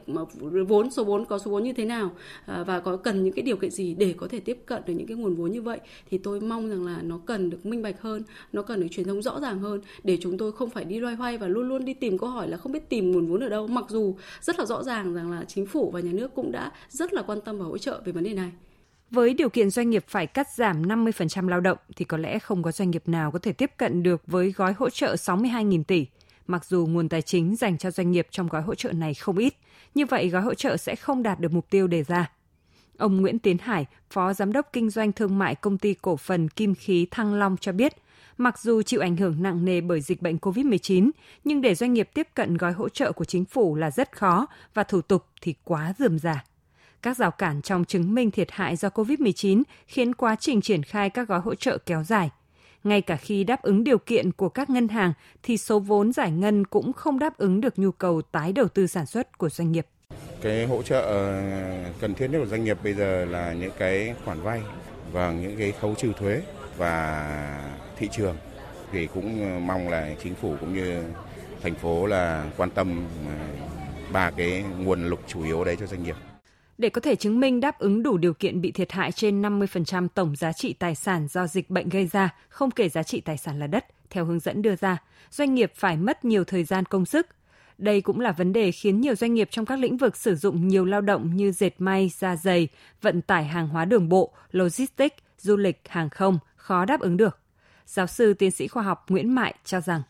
vốn, 0.68 0.90
số 0.90 1.04
vốn, 1.04 1.24
có 1.24 1.38
số 1.38 1.50
vốn 1.50 1.64
như 1.64 1.72
thế 1.72 1.84
nào 1.84 2.10
ờ, 2.46 2.64
và 2.64 2.80
có 2.80 2.96
cần 2.96 3.24
những 3.24 3.34
cái 3.34 3.42
điều 3.42 3.56
kiện 3.56 3.70
gì 3.70 3.94
để 3.94 4.14
có 4.18 4.28
thể 4.28 4.40
tiếp 4.40 4.58
cận 4.66 4.82
được 4.86 4.94
những 4.94 5.06
cái 5.06 5.16
nguồn 5.16 5.34
vốn 5.34 5.52
như 5.52 5.62
vậy, 5.62 5.80
thì 6.10 6.18
tôi 6.18 6.40
mong 6.40 6.68
rằng 6.68 6.86
là 6.86 6.98
nó 7.02 7.20
cần 7.26 7.50
được 7.50 7.66
minh 7.66 7.82
bạch 7.82 8.00
hơn, 8.00 8.22
nó 8.52 8.62
cần 8.62 8.80
được 8.80 8.88
truyền 8.90 9.06
thông 9.06 9.22
rõ 9.22 9.40
ràng 9.40 9.58
hơn 9.58 9.80
để 10.02 10.18
chúng 10.22 10.38
tôi 10.38 10.52
không 10.52 10.70
phải 10.70 10.84
đi 10.84 11.00
loay 11.00 11.14
hoay 11.14 11.38
và 11.38 11.48
luôn 11.48 11.68
luôn 11.68 11.84
đi 11.84 11.94
tìm 11.94 12.18
câu 12.18 12.28
hỏi 12.28 12.48
là 12.48 12.56
không 12.56 12.72
biết 12.72 12.88
tìm 12.88 13.12
nguồn 13.12 13.26
vốn 13.26 13.40
ở 13.40 13.48
đâu, 13.48 13.66
mặc 13.66 13.84
dù 13.88 14.16
rất 14.40 14.58
là 14.58 14.64
rõ 14.64 14.82
ràng 14.82 15.14
rằng 15.14 15.30
là 15.30 15.44
chính 15.48 15.66
phủ 15.66 15.90
và 15.90 16.00
nhà 16.00 16.12
nước 16.12 16.34
cũng 16.34 16.52
đã 16.52 16.72
rất 16.88 17.12
là 17.12 17.22
quan 17.22 17.40
tâm 17.40 17.58
và 17.58 17.64
hỗ 17.64 17.78
trợ 17.78 18.02
về 18.04 18.12
vấn 18.12 18.24
đề 18.24 18.34
này. 18.34 18.52
Với 19.10 19.34
điều 19.34 19.48
kiện 19.48 19.70
doanh 19.70 19.90
nghiệp 19.90 20.04
phải 20.08 20.26
cắt 20.26 20.48
giảm 20.54 20.82
50% 20.82 21.48
lao 21.48 21.60
động 21.60 21.78
thì 21.96 22.04
có 22.04 22.16
lẽ 22.16 22.38
không 22.38 22.62
có 22.62 22.72
doanh 22.72 22.90
nghiệp 22.90 23.02
nào 23.06 23.30
có 23.30 23.38
thể 23.38 23.52
tiếp 23.52 23.70
cận 23.76 24.02
được 24.02 24.22
với 24.26 24.52
gói 24.56 24.74
hỗ 24.78 24.90
trợ 24.90 25.14
62.000 25.14 25.84
tỷ. 25.84 26.06
Mặc 26.46 26.64
dù 26.64 26.86
nguồn 26.86 27.08
tài 27.08 27.22
chính 27.22 27.56
dành 27.56 27.78
cho 27.78 27.90
doanh 27.90 28.10
nghiệp 28.10 28.26
trong 28.30 28.48
gói 28.48 28.62
hỗ 28.62 28.74
trợ 28.74 28.92
này 28.92 29.14
không 29.14 29.38
ít, 29.38 29.54
như 29.94 30.06
vậy 30.06 30.28
gói 30.28 30.42
hỗ 30.42 30.54
trợ 30.54 30.76
sẽ 30.76 30.96
không 30.96 31.22
đạt 31.22 31.40
được 31.40 31.52
mục 31.52 31.70
tiêu 31.70 31.86
đề 31.86 32.02
ra. 32.02 32.30
Ông 32.98 33.20
Nguyễn 33.20 33.38
Tiến 33.38 33.58
Hải, 33.58 33.86
Phó 34.10 34.32
Giám 34.32 34.52
đốc 34.52 34.68
Kinh 34.72 34.90
doanh 34.90 35.12
Thương 35.12 35.38
mại 35.38 35.54
Công 35.54 35.78
ty 35.78 35.94
Cổ 35.94 36.16
phần 36.16 36.48
Kim 36.48 36.74
khí 36.74 37.06
Thăng 37.10 37.34
Long 37.34 37.56
cho 37.60 37.72
biết, 37.72 37.92
mặc 38.36 38.58
dù 38.58 38.82
chịu 38.82 39.00
ảnh 39.00 39.16
hưởng 39.16 39.42
nặng 39.42 39.64
nề 39.64 39.80
bởi 39.80 40.00
dịch 40.00 40.22
bệnh 40.22 40.36
COVID-19, 40.36 41.10
nhưng 41.44 41.60
để 41.60 41.74
doanh 41.74 41.92
nghiệp 41.92 42.10
tiếp 42.14 42.28
cận 42.34 42.56
gói 42.56 42.72
hỗ 42.72 42.88
trợ 42.88 43.12
của 43.12 43.24
chính 43.24 43.44
phủ 43.44 43.76
là 43.76 43.90
rất 43.90 44.16
khó 44.16 44.46
và 44.74 44.84
thủ 44.84 45.00
tục 45.00 45.26
thì 45.40 45.54
quá 45.64 45.94
dườm 45.98 46.18
già. 46.18 46.44
Các 47.02 47.16
rào 47.16 47.30
cản 47.30 47.62
trong 47.62 47.84
chứng 47.84 48.14
minh 48.14 48.30
thiệt 48.30 48.48
hại 48.50 48.76
do 48.76 48.88
COVID-19 48.88 49.62
khiến 49.86 50.14
quá 50.14 50.36
trình 50.40 50.60
triển 50.60 50.82
khai 50.82 51.10
các 51.10 51.28
gói 51.28 51.40
hỗ 51.40 51.54
trợ 51.54 51.78
kéo 51.78 52.02
dài– 52.02 52.30
ngay 52.84 53.00
cả 53.00 53.16
khi 53.16 53.44
đáp 53.44 53.62
ứng 53.62 53.84
điều 53.84 53.98
kiện 53.98 54.32
của 54.32 54.48
các 54.48 54.70
ngân 54.70 54.88
hàng, 54.88 55.12
thì 55.42 55.58
số 55.58 55.78
vốn 55.78 56.12
giải 56.12 56.30
ngân 56.30 56.64
cũng 56.64 56.92
không 56.92 57.18
đáp 57.18 57.38
ứng 57.38 57.60
được 57.60 57.78
nhu 57.78 57.92
cầu 57.92 58.22
tái 58.22 58.52
đầu 58.52 58.68
tư 58.68 58.86
sản 58.86 59.06
xuất 59.06 59.38
của 59.38 59.48
doanh 59.48 59.72
nghiệp. 59.72 59.86
Cái 60.40 60.66
hỗ 60.66 60.82
trợ 60.82 61.00
ờ, 61.00 61.42
cần 62.00 62.14
thiết 62.14 62.28
nhất 62.28 62.38
của 62.38 62.46
doanh 62.46 62.64
nghiệp 62.64 62.78
bây 62.84 62.94
giờ 62.94 63.24
là 63.24 63.52
những 63.52 63.72
cái 63.78 64.14
khoản 64.24 64.40
vay 64.40 64.62
và 65.12 65.32
những 65.32 65.56
cái 65.58 65.72
khấu 65.80 65.94
trừ 65.94 66.12
thuế 66.18 66.42
và 66.76 67.28
thị 67.96 68.08
trường 68.12 68.36
thì 68.92 69.06
cũng 69.06 69.54
ờ, 69.54 69.58
mong 69.58 69.88
là 69.88 70.10
chính 70.22 70.34
phủ 70.34 70.56
cũng 70.60 70.74
như 70.74 71.02
thành 71.62 71.74
phố 71.74 72.06
là 72.06 72.44
quan 72.56 72.70
tâm 72.70 73.04
ờ, 73.26 73.32
ba 74.12 74.30
cái 74.30 74.64
nguồn 74.78 75.10
lực 75.10 75.20
chủ 75.26 75.44
yếu 75.44 75.64
đấy 75.64 75.76
cho 75.80 75.86
doanh 75.86 76.02
nghiệp. 76.02 76.16
Để 76.78 76.88
có 76.88 77.00
thể 77.00 77.16
chứng 77.16 77.40
minh 77.40 77.60
đáp 77.60 77.78
ứng 77.78 78.02
đủ 78.02 78.16
điều 78.16 78.34
kiện 78.34 78.60
bị 78.60 78.72
thiệt 78.72 78.92
hại 78.92 79.12
trên 79.12 79.42
50% 79.42 80.08
tổng 80.14 80.36
giá 80.36 80.52
trị 80.52 80.72
tài 80.72 80.94
sản 80.94 81.28
do 81.28 81.46
dịch 81.46 81.70
bệnh 81.70 81.88
gây 81.88 82.06
ra, 82.06 82.34
không 82.48 82.70
kể 82.70 82.88
giá 82.88 83.02
trị 83.02 83.20
tài 83.20 83.36
sản 83.36 83.58
là 83.58 83.66
đất, 83.66 83.86
theo 84.10 84.24
hướng 84.24 84.40
dẫn 84.40 84.62
đưa 84.62 84.76
ra, 84.76 85.02
doanh 85.30 85.54
nghiệp 85.54 85.72
phải 85.74 85.96
mất 85.96 86.24
nhiều 86.24 86.44
thời 86.44 86.64
gian 86.64 86.84
công 86.84 87.06
sức. 87.06 87.26
Đây 87.78 88.00
cũng 88.00 88.20
là 88.20 88.32
vấn 88.32 88.52
đề 88.52 88.72
khiến 88.72 89.00
nhiều 89.00 89.14
doanh 89.14 89.34
nghiệp 89.34 89.48
trong 89.50 89.66
các 89.66 89.78
lĩnh 89.78 89.96
vực 89.96 90.16
sử 90.16 90.34
dụng 90.34 90.68
nhiều 90.68 90.84
lao 90.84 91.00
động 91.00 91.36
như 91.36 91.52
dệt 91.52 91.74
may, 91.78 92.10
da 92.18 92.36
dày, 92.36 92.68
vận 93.02 93.22
tải 93.22 93.44
hàng 93.44 93.68
hóa 93.68 93.84
đường 93.84 94.08
bộ, 94.08 94.32
logistics, 94.50 95.16
du 95.38 95.56
lịch, 95.56 95.80
hàng 95.88 96.10
không 96.10 96.38
khó 96.56 96.84
đáp 96.84 97.00
ứng 97.00 97.16
được. 97.16 97.38
Giáo 97.86 98.06
sư 98.06 98.34
tiến 98.34 98.50
sĩ 98.50 98.68
khoa 98.68 98.82
học 98.82 99.04
Nguyễn 99.08 99.34
Mại 99.34 99.54
cho 99.64 99.80
rằng 99.80 100.02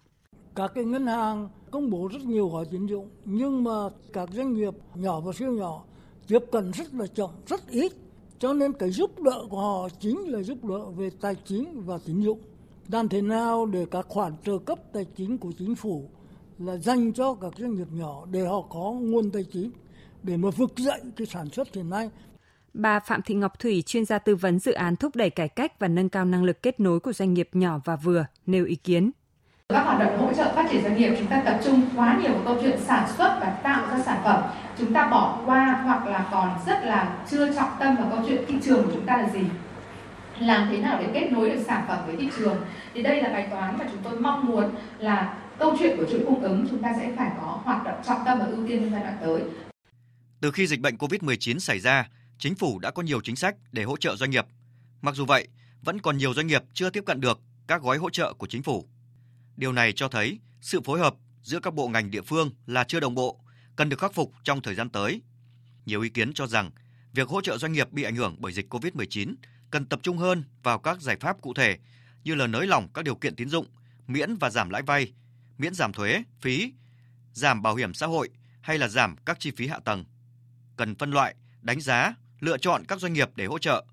các 0.55 0.73
cái 0.75 0.85
ngân 0.85 1.07
hàng 1.07 1.49
công 1.71 1.91
bố 1.91 2.09
rất 2.13 2.23
nhiều 2.25 2.49
gói 2.49 2.65
tín 2.71 2.87
dụng 2.87 3.11
nhưng 3.25 3.65
mà 3.65 3.89
các 4.13 4.29
doanh 4.33 4.55
nghiệp 4.55 4.75
nhỏ 4.95 5.21
và 5.21 5.33
siêu 5.33 5.53
nhỏ 5.53 5.85
tiếp 6.29 6.39
cận 6.53 6.71
rất 6.71 6.95
là 6.95 7.07
chậm, 7.07 7.31
rất 7.47 7.69
ít. 7.69 7.93
Cho 8.39 8.53
nên 8.53 8.73
cái 8.73 8.91
giúp 8.91 9.23
đỡ 9.23 9.47
của 9.51 9.61
họ 9.61 9.89
chính 10.01 10.19
là 10.19 10.43
giúp 10.43 10.65
đỡ 10.65 10.91
về 10.91 11.11
tài 11.21 11.35
chính 11.45 11.83
và 11.87 11.99
tín 12.07 12.23
dụng. 12.23 12.41
Làm 12.89 13.09
thế 13.09 13.23
nào 13.23 13.67
để 13.67 13.87
các 13.91 14.07
khoản 14.09 14.33
trợ 14.45 14.59
cấp 14.59 14.79
tài 14.93 15.07
chính 15.17 15.39
của 15.39 15.53
chính 15.59 15.75
phủ 15.75 16.09
là 16.59 16.77
dành 16.77 17.13
cho 17.13 17.35
các 17.35 17.53
doanh 17.59 17.75
nghiệp 17.75 17.89
nhỏ 17.93 18.27
để 18.31 18.47
họ 18.47 18.63
có 18.71 18.93
nguồn 18.93 19.31
tài 19.31 19.45
chính 19.53 19.71
để 20.23 20.37
mà 20.37 20.51
vực 20.51 20.73
dậy 20.77 21.01
cái 21.17 21.27
sản 21.27 21.51
xuất 21.51 21.75
hiện 21.75 21.91
nay. 21.91 22.11
Bà 22.75 23.01
Phạm 23.01 23.23
Thị 23.23 23.35
Ngọc 23.35 23.59
Thủy, 23.59 23.83
chuyên 23.87 24.05
gia 24.05 24.19
tư 24.19 24.37
vấn 24.37 24.59
dự 24.59 24.73
án 24.73 24.97
thúc 24.97 25.17
đẩy 25.17 25.31
cải 25.31 25.49
cách 25.49 25.81
và 25.81 25.89
nâng 25.89 26.09
cao 26.09 26.25
năng 26.25 26.45
lực 26.45 26.63
kết 26.63 26.81
nối 26.81 27.01
của 27.01 27.13
doanh 27.13 27.35
nghiệp 27.35 27.49
nhỏ 27.53 27.81
và 27.85 27.97
vừa, 27.97 28.27
nêu 28.47 28.65
ý 28.65 28.75
kiến. 28.75 29.11
Các 29.69 29.85
hoạt 29.85 29.99
động 29.99 30.19
hỗ 30.19 30.33
trợ 30.33 30.53
phát 30.55 30.67
triển 30.71 30.83
doanh 30.83 30.97
nghiệp 30.97 31.15
chúng 31.19 31.27
ta 31.27 31.43
tập 31.45 31.61
trung 31.65 31.83
quá 31.97 32.19
nhiều 32.23 32.33
vào 32.33 32.43
câu 32.45 32.59
chuyện 32.63 32.81
sản 32.81 33.09
xuất 33.17 33.39
và 33.41 33.51
tạo 33.63 33.87
ra 33.91 34.03
sản 34.05 34.21
phẩm. 34.25 34.43
Chúng 34.79 34.93
ta 34.93 35.09
bỏ 35.11 35.41
qua 35.47 35.81
hoặc 35.85 36.07
là 36.07 36.29
còn 36.31 36.59
rất 36.67 36.85
là 36.85 37.17
chưa 37.31 37.55
trọng 37.55 37.71
tâm 37.81 37.97
vào 37.97 38.11
câu 38.11 38.25
chuyện 38.29 38.45
thị 38.49 38.55
trường 38.65 38.85
của 38.85 38.91
chúng 38.95 39.07
ta 39.07 39.17
là 39.17 39.29
gì 39.29 39.41
làm 40.39 40.69
thế 40.71 40.79
nào 40.79 40.99
để 41.01 41.09
kết 41.15 41.33
nối 41.33 41.51
được 41.51 41.63
sản 41.67 41.85
phẩm 41.89 41.99
với 42.07 42.17
thị 42.17 42.29
trường 42.39 42.57
thì 42.95 43.03
đây 43.03 43.23
là 43.23 43.29
bài 43.29 43.47
toán 43.51 43.79
mà 43.79 43.85
chúng 43.93 44.03
tôi 44.05 44.21
mong 44.21 44.47
muốn 44.47 44.75
là 44.99 45.39
câu 45.59 45.77
chuyện 45.79 45.97
của 45.97 46.05
chuỗi 46.11 46.21
cung 46.27 46.43
ứng 46.43 46.67
chúng 46.71 46.83
ta 46.83 46.95
sẽ 47.01 47.13
phải 47.17 47.31
có 47.41 47.61
hoạt 47.65 47.85
động 47.85 48.01
trọng 48.07 48.23
tâm 48.27 48.39
và 48.39 48.47
ưu 48.47 48.69
tiên 48.69 48.81
trong 48.81 48.91
giai 48.93 49.03
đoạn 49.03 49.17
tới. 49.21 49.43
Từ 50.41 50.51
khi 50.51 50.67
dịch 50.67 50.81
bệnh 50.81 50.97
COVID-19 50.97 51.59
xảy 51.59 51.81
ra, 51.81 52.09
chính 52.39 52.55
phủ 52.55 52.79
đã 52.79 52.91
có 52.91 53.03
nhiều 53.03 53.21
chính 53.21 53.37
sách 53.37 53.57
để 53.73 53.83
hỗ 53.83 53.97
trợ 53.97 54.17
doanh 54.17 54.31
nghiệp. 54.31 54.47
Mặc 55.03 55.15
dù 55.15 55.25
vậy, 55.25 55.49
vẫn 55.83 56.01
còn 56.01 56.17
nhiều 56.17 56.35
doanh 56.35 56.47
nghiệp 56.47 56.63
chưa 56.75 56.91
tiếp 56.91 57.05
cận 57.07 57.21
được 57.21 57.41
các 57.67 57.83
gói 57.83 57.99
hỗ 57.99 58.11
trợ 58.11 58.33
của 58.33 58.47
chính 58.47 58.63
phủ. 58.63 58.85
Điều 59.57 59.73
này 59.73 59.93
cho 59.93 60.09
thấy 60.09 60.39
sự 60.61 60.81
phối 60.81 61.01
hợp 61.01 61.15
giữa 61.43 61.61
các 61.61 61.75
bộ 61.75 61.89
ngành 61.89 62.11
địa 62.11 62.23
phương 62.23 62.51
là 62.67 62.85
chưa 62.85 63.01
đồng 63.01 63.15
bộ, 63.15 63.41
cần 63.77 63.89
được 63.89 63.99
khắc 63.99 64.15
phục 64.15 64.33
trong 64.45 64.63
thời 64.63 64.75
gian 64.75 64.91
tới. 64.91 65.23
Nhiều 65.87 66.01
ý 66.01 66.09
kiến 66.09 66.33
cho 66.35 66.47
rằng 66.47 66.71
việc 67.13 67.29
hỗ 67.29 67.41
trợ 67.41 67.59
doanh 67.59 67.73
nghiệp 67.73 67.93
bị 67.93 68.03
ảnh 68.03 68.17
hưởng 68.17 68.37
bởi 68.39 68.53
dịch 68.53 68.75
COVID-19 68.75 69.35
cần 69.71 69.87
tập 69.87 70.01
trung 70.03 70.19
hơn 70.19 70.45
vào 70.63 70.79
các 70.79 71.01
giải 71.01 71.17
pháp 71.21 71.41
cụ 71.41 71.55
thể 71.55 71.79
như 72.25 72.35
là 72.35 72.47
nới 72.47 72.67
lỏng 72.67 72.89
các 72.95 73.05
điều 73.05 73.15
kiện 73.15 73.37
tín 73.37 73.49
dụng, 73.49 73.67
miễn 74.07 74.37
và 74.37 74.51
giảm 74.51 74.71
lãi 74.71 74.83
vay, 74.83 75.13
miễn 75.59 75.75
giảm 75.75 75.93
thuế, 75.93 76.23
phí, 76.41 76.73
giảm 77.33 77.63
bảo 77.63 77.75
hiểm 77.75 77.95
xã 77.95 78.07
hội 78.07 78.31
hay 78.61 78.79
là 78.79 78.89
giảm 78.89 79.17
các 79.27 79.41
chi 79.41 79.51
phí 79.57 79.67
hạ 79.67 79.79
tầng. 79.85 80.05
Cần 80.77 80.95
phân 80.95 81.11
loại, 81.11 81.35
đánh 81.61 81.81
giá, 81.81 82.15
lựa 82.41 82.59
chọn 82.59 82.85
các 82.89 83.01
doanh 83.01 83.13
nghiệp 83.13 83.31
để 83.37 83.47
hỗ 83.47 83.59
trợ, 83.59 83.85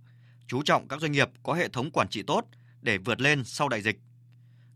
chú 0.48 0.64
trọng 0.64 0.88
các 0.88 1.02
doanh 1.02 1.12
nghiệp 1.12 1.30
có 1.44 1.54
hệ 1.54 1.70
thống 1.70 1.92
quản 1.92 2.08
trị 2.10 2.24
tốt 2.24 2.46
để 2.82 2.98
vượt 2.98 3.22
lên 3.22 3.44
sau 3.46 3.70
đại 3.70 3.82
dịch. 3.82 4.00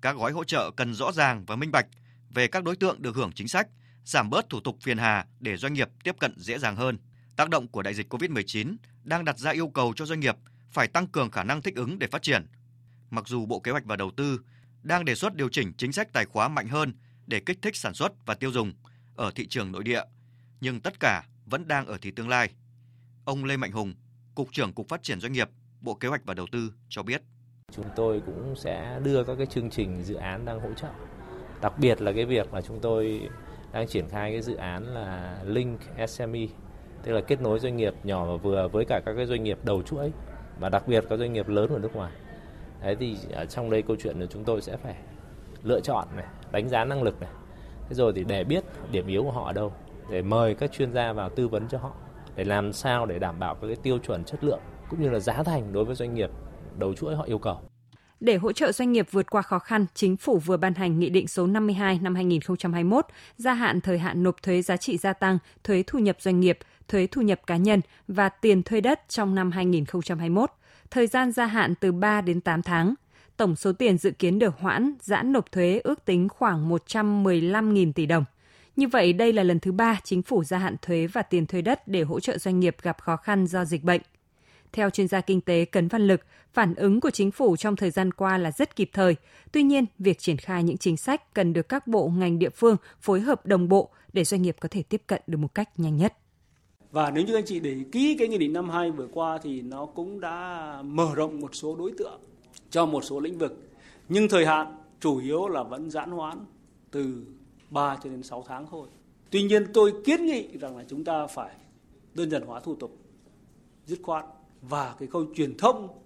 Các 0.06 0.16
gói 0.16 0.32
hỗ 0.32 0.44
trợ 0.44 0.72
cần 0.72 0.94
rõ 0.94 1.12
ràng 1.12 1.46
và 1.46 1.56
minh 1.56 1.72
bạch 1.72 1.88
về 2.30 2.48
các 2.48 2.64
đối 2.64 2.76
tượng 2.76 3.02
được 3.02 3.16
hưởng 3.16 3.32
chính 3.32 3.48
sách, 3.48 3.68
giảm 4.04 4.30
bớt 4.30 4.50
thủ 4.50 4.60
tục 4.60 4.78
phiền 4.82 4.98
hà 4.98 5.26
để 5.40 5.58
doanh 5.58 5.74
nghiệp 5.74 5.90
tiếp 6.04 6.16
cận 6.20 6.34
dễ 6.38 6.60
dàng 6.60 6.76
hơn. 6.76 6.98
Tác 7.36 7.50
động 7.50 7.68
của 7.68 7.82
đại 7.82 7.94
dịch 7.94 8.14
COVID-19 8.14 8.76
đang 9.04 9.26
đặt 9.26 9.40
ra 9.40 9.52
yêu 9.52 9.68
cầu 9.68 9.94
cho 9.96 10.06
doanh 10.06 10.20
nghiệp 10.20 10.36
phải 10.72 10.88
tăng 10.88 11.08
cường 11.08 11.32
khả 11.32 11.44
năng 11.44 11.62
thích 11.62 11.76
ứng 11.76 12.00
để 12.00 12.08
phát 12.08 12.22
triển. 12.22 12.46
Mặc 13.10 13.28
dù 13.28 13.46
Bộ 13.46 13.60
Kế 13.60 13.72
hoạch 13.72 13.86
và 13.86 13.96
Đầu 13.96 14.12
tư 14.18 14.40
đang 14.84 15.06
đề 15.06 15.16
xuất 15.16 15.36
điều 15.36 15.50
chỉnh 15.50 15.74
chính 15.78 15.92
sách 15.92 16.14
tài 16.14 16.26
khóa 16.26 16.48
mạnh 16.48 16.68
hơn 16.68 16.94
để 17.28 17.40
kích 17.40 17.62
thích 17.62 17.76
sản 17.76 17.94
xuất 17.94 18.26
và 18.26 18.36
tiêu 18.36 18.52
dùng 18.52 18.74
ở 19.16 19.32
thị 19.36 19.48
trường 19.48 19.72
nội 19.72 19.84
địa, 19.84 20.02
nhưng 20.62 20.80
tất 20.80 21.00
cả 21.00 21.24
vẫn 21.46 21.68
đang 21.68 21.86
ở 21.86 21.98
thì 22.02 22.12
tương 22.12 22.30
lai. 22.30 22.50
Ông 23.26 23.46
Lê 23.46 23.58
Mạnh 23.58 23.72
Hùng, 23.72 23.94
Cục 24.36 24.52
trưởng 24.52 24.74
Cục 24.74 24.90
Phát 24.90 25.04
triển 25.04 25.20
Doanh 25.20 25.34
nghiệp, 25.34 25.50
Bộ 25.82 25.96
Kế 25.96 26.08
hoạch 26.08 26.26
và 26.26 26.34
Đầu 26.34 26.48
tư 26.52 26.74
cho 26.90 27.04
biết. 27.04 27.22
Chúng 27.76 27.86
tôi 27.96 28.22
cũng 28.26 28.56
sẽ 28.56 29.00
đưa 29.04 29.24
các 29.24 29.36
cái 29.38 29.46
chương 29.46 29.70
trình 29.70 30.04
dự 30.04 30.16
án 30.16 30.46
đang 30.46 30.60
hỗ 30.60 30.74
trợ. 30.74 30.88
Đặc 31.62 31.74
biệt 31.80 32.02
là 32.02 32.12
cái 32.12 32.26
việc 32.26 32.54
mà 32.54 32.62
chúng 32.62 32.80
tôi 32.80 33.30
đang 33.72 33.88
triển 33.88 34.10
khai 34.10 34.32
cái 34.32 34.42
dự 34.42 34.56
án 34.56 34.84
là 34.84 35.40
Link 35.46 35.80
SME, 36.08 36.48
tức 37.04 37.12
là 37.12 37.22
kết 37.22 37.42
nối 37.42 37.60
doanh 37.60 37.78
nghiệp 37.78 37.94
nhỏ 38.04 38.26
và 38.26 38.36
vừa 38.36 38.68
với 38.68 38.86
cả 38.86 39.02
các 39.06 39.14
cái 39.14 39.26
doanh 39.26 39.44
nghiệp 39.44 39.60
đầu 39.64 39.82
chuỗi 39.82 40.12
và 40.60 40.70
đặc 40.70 40.88
biệt 40.88 41.04
các 41.10 41.20
doanh 41.20 41.34
nghiệp 41.34 41.48
lớn 41.48 41.70
ở 41.70 41.80
nước 41.80 41.96
ngoài. 41.96 42.12
Thế 42.82 42.96
thì 42.96 43.18
ở 43.34 43.46
trong 43.46 43.70
đây 43.70 43.82
câu 43.82 43.96
chuyện 44.00 44.20
là 44.20 44.26
chúng 44.26 44.44
tôi 44.44 44.62
sẽ 44.62 44.78
phải 44.78 44.96
lựa 45.64 45.80
chọn 45.80 46.08
này, 46.16 46.26
đánh 46.52 46.70
giá 46.70 46.86
năng 46.86 47.04
lực 47.04 47.22
này. 47.22 47.30
Thế 47.90 47.96
rồi 47.96 48.14
thì 48.16 48.24
để 48.24 48.44
biết 48.44 48.64
điểm 48.92 49.08
yếu 49.08 49.24
của 49.24 49.32
họ 49.32 49.46
ở 49.46 49.54
đâu, 49.54 49.74
để 50.10 50.22
mời 50.22 50.56
các 50.56 50.72
chuyên 50.72 50.94
gia 50.94 51.14
vào 51.14 51.30
tư 51.30 51.48
vấn 51.48 51.68
cho 51.68 51.78
họ 51.78 51.92
để 52.36 52.44
làm 52.44 52.74
sao 52.74 53.06
để 53.06 53.20
đảm 53.20 53.40
bảo 53.40 53.56
các 53.56 53.68
cái 53.68 53.76
tiêu 53.76 53.98
chuẩn 53.98 54.24
chất 54.24 54.44
lượng 54.44 54.60
cũng 54.90 55.02
như 55.02 55.10
là 55.10 55.20
giá 55.20 55.44
thành 55.44 55.74
đối 55.74 55.86
với 55.86 55.96
doanh 55.96 56.14
nghiệp 56.14 56.30
đầu 56.80 56.94
chuỗi 56.94 57.16
họ 57.16 57.24
yêu 57.24 57.38
cầu. 57.38 57.62
Để 58.20 58.36
hỗ 58.38 58.52
trợ 58.52 58.72
doanh 58.72 58.92
nghiệp 58.92 59.08
vượt 59.12 59.30
qua 59.30 59.42
khó 59.42 59.60
khăn, 59.60 59.86
chính 59.94 60.18
phủ 60.18 60.40
vừa 60.40 60.58
ban 60.58 60.74
hành 60.74 61.00
Nghị 61.00 61.10
định 61.10 61.28
số 61.28 61.48
52 61.48 62.00
năm 62.02 62.16
2021 62.16 63.06
gia 63.38 63.54
hạn 63.54 63.82
thời 63.82 64.00
hạn 64.00 64.24
nộp 64.24 64.44
thuế 64.44 64.62
giá 64.62 64.78
trị 64.78 64.98
gia 64.98 65.14
tăng, 65.14 65.38
thuế 65.64 65.84
thu 65.88 66.00
nhập 66.00 66.18
doanh 66.20 66.40
nghiệp, 66.40 66.60
thuế 66.88 67.08
thu 67.08 67.22
nhập 67.22 67.42
cá 67.48 67.58
nhân 67.58 67.82
và 68.08 68.30
tiền 68.30 68.64
thuê 68.64 68.82
đất 68.82 69.02
trong 69.10 69.36
năm 69.36 69.52
2021. 69.52 70.52
Thời 70.92 71.08
gian 71.08 71.32
gia 71.32 71.46
hạn 71.46 71.76
từ 71.76 71.92
3 71.92 72.22
đến 72.22 72.42
8 72.42 72.62
tháng. 72.62 72.94
Tổng 73.38 73.56
số 73.56 73.74
tiền 73.74 73.98
dự 73.98 74.12
kiến 74.12 74.40
được 74.40 74.60
hoãn, 74.60 74.94
giãn 75.02 75.32
nộp 75.32 75.52
thuế 75.52 75.82
ước 75.84 76.06
tính 76.06 76.30
khoảng 76.30 76.70
115.000 76.70 77.94
tỷ 77.94 78.06
đồng. 78.06 78.26
Như 78.76 78.88
vậy, 78.88 79.14
đây 79.14 79.34
là 79.34 79.44
lần 79.44 79.60
thứ 79.60 79.72
ba 79.72 80.00
chính 80.04 80.22
phủ 80.22 80.44
gia 80.44 80.58
hạn 80.58 80.76
thuế 80.82 81.08
và 81.08 81.22
tiền 81.22 81.46
thuê 81.46 81.62
đất 81.62 81.88
để 81.88 82.02
hỗ 82.02 82.20
trợ 82.20 82.38
doanh 82.38 82.60
nghiệp 82.60 82.76
gặp 82.82 83.02
khó 83.02 83.18
khăn 83.18 83.48
do 83.48 83.66
dịch 83.66 83.84
bệnh. 83.84 84.02
Theo 84.76 84.90
chuyên 84.90 85.08
gia 85.08 85.22
kinh 85.22 85.42
tế 85.42 85.66
Cấn 85.66 85.88
Văn 85.88 86.08
Lực, 86.08 86.22
phản 86.54 86.76
ứng 86.76 87.02
của 87.02 87.10
chính 87.10 87.32
phủ 87.32 87.56
trong 87.56 87.76
thời 87.76 87.92
gian 87.92 88.12
qua 88.12 88.38
là 88.38 88.52
rất 88.52 88.76
kịp 88.76 88.90
thời. 88.94 89.16
Tuy 89.52 89.64
nhiên, 89.64 89.86
việc 90.00 90.20
triển 90.20 90.38
khai 90.38 90.64
những 90.64 90.78
chính 90.78 90.98
sách 90.98 91.34
cần 91.34 91.54
được 91.54 91.70
các 91.70 91.88
bộ 91.88 92.08
ngành 92.08 92.40
địa 92.40 92.50
phương 92.50 92.78
phối 93.02 93.22
hợp 93.22 93.46
đồng 93.46 93.70
bộ 93.70 93.90
để 94.14 94.24
doanh 94.24 94.42
nghiệp 94.42 94.56
có 94.60 94.70
thể 94.72 94.84
tiếp 94.84 95.02
cận 95.08 95.22
được 95.28 95.38
một 95.38 95.56
cách 95.56 95.70
nhanh 95.80 95.98
nhất. 95.98 96.14
Và 96.92 97.12
nếu 97.12 97.26
như 97.26 97.36
anh 97.36 97.46
chị 97.46 97.60
để 97.60 97.78
ký 97.92 98.16
cái 98.20 98.28
nghị 98.28 98.38
định 98.38 98.54
năm 98.54 98.70
2 98.70 98.92
vừa 98.92 99.08
qua 99.14 99.38
thì 99.44 99.62
nó 99.62 99.86
cũng 99.86 100.20
đã 100.20 100.82
mở 100.86 101.16
rộng 101.16 101.40
một 101.40 101.56
số 101.56 101.76
đối 101.76 101.92
tượng 101.98 102.20
cho 102.70 102.86
một 102.86 103.04
số 103.04 103.20
lĩnh 103.20 103.38
vực. 103.38 103.70
Nhưng 104.10 104.30
thời 104.30 104.46
hạn 104.46 104.78
chủ 105.00 105.18
yếu 105.18 105.48
là 105.48 105.64
vẫn 105.64 105.90
giãn 105.90 106.12
hoãn 106.12 106.46
từ 106.92 107.26
3 107.70 107.98
cho 108.04 108.10
đến 108.10 108.24
6 108.24 108.44
tháng 108.48 108.66
thôi. 108.72 108.88
Tuy 109.30 109.44
nhiên 109.44 109.66
tôi 109.74 109.94
kiến 110.06 110.26
nghị 110.26 110.58
rằng 110.58 110.78
là 110.78 110.84
chúng 110.88 111.04
ta 111.04 111.28
phải 111.28 111.56
đơn 112.14 112.30
giản 112.30 112.42
hóa 112.42 112.60
thủ 112.60 112.76
tục 112.76 112.98
dứt 113.86 114.00
khoát 114.04 114.26
và 114.62 114.96
cái 115.00 115.08
khâu 115.08 115.26
truyền 115.36 115.58
thông 115.58 116.02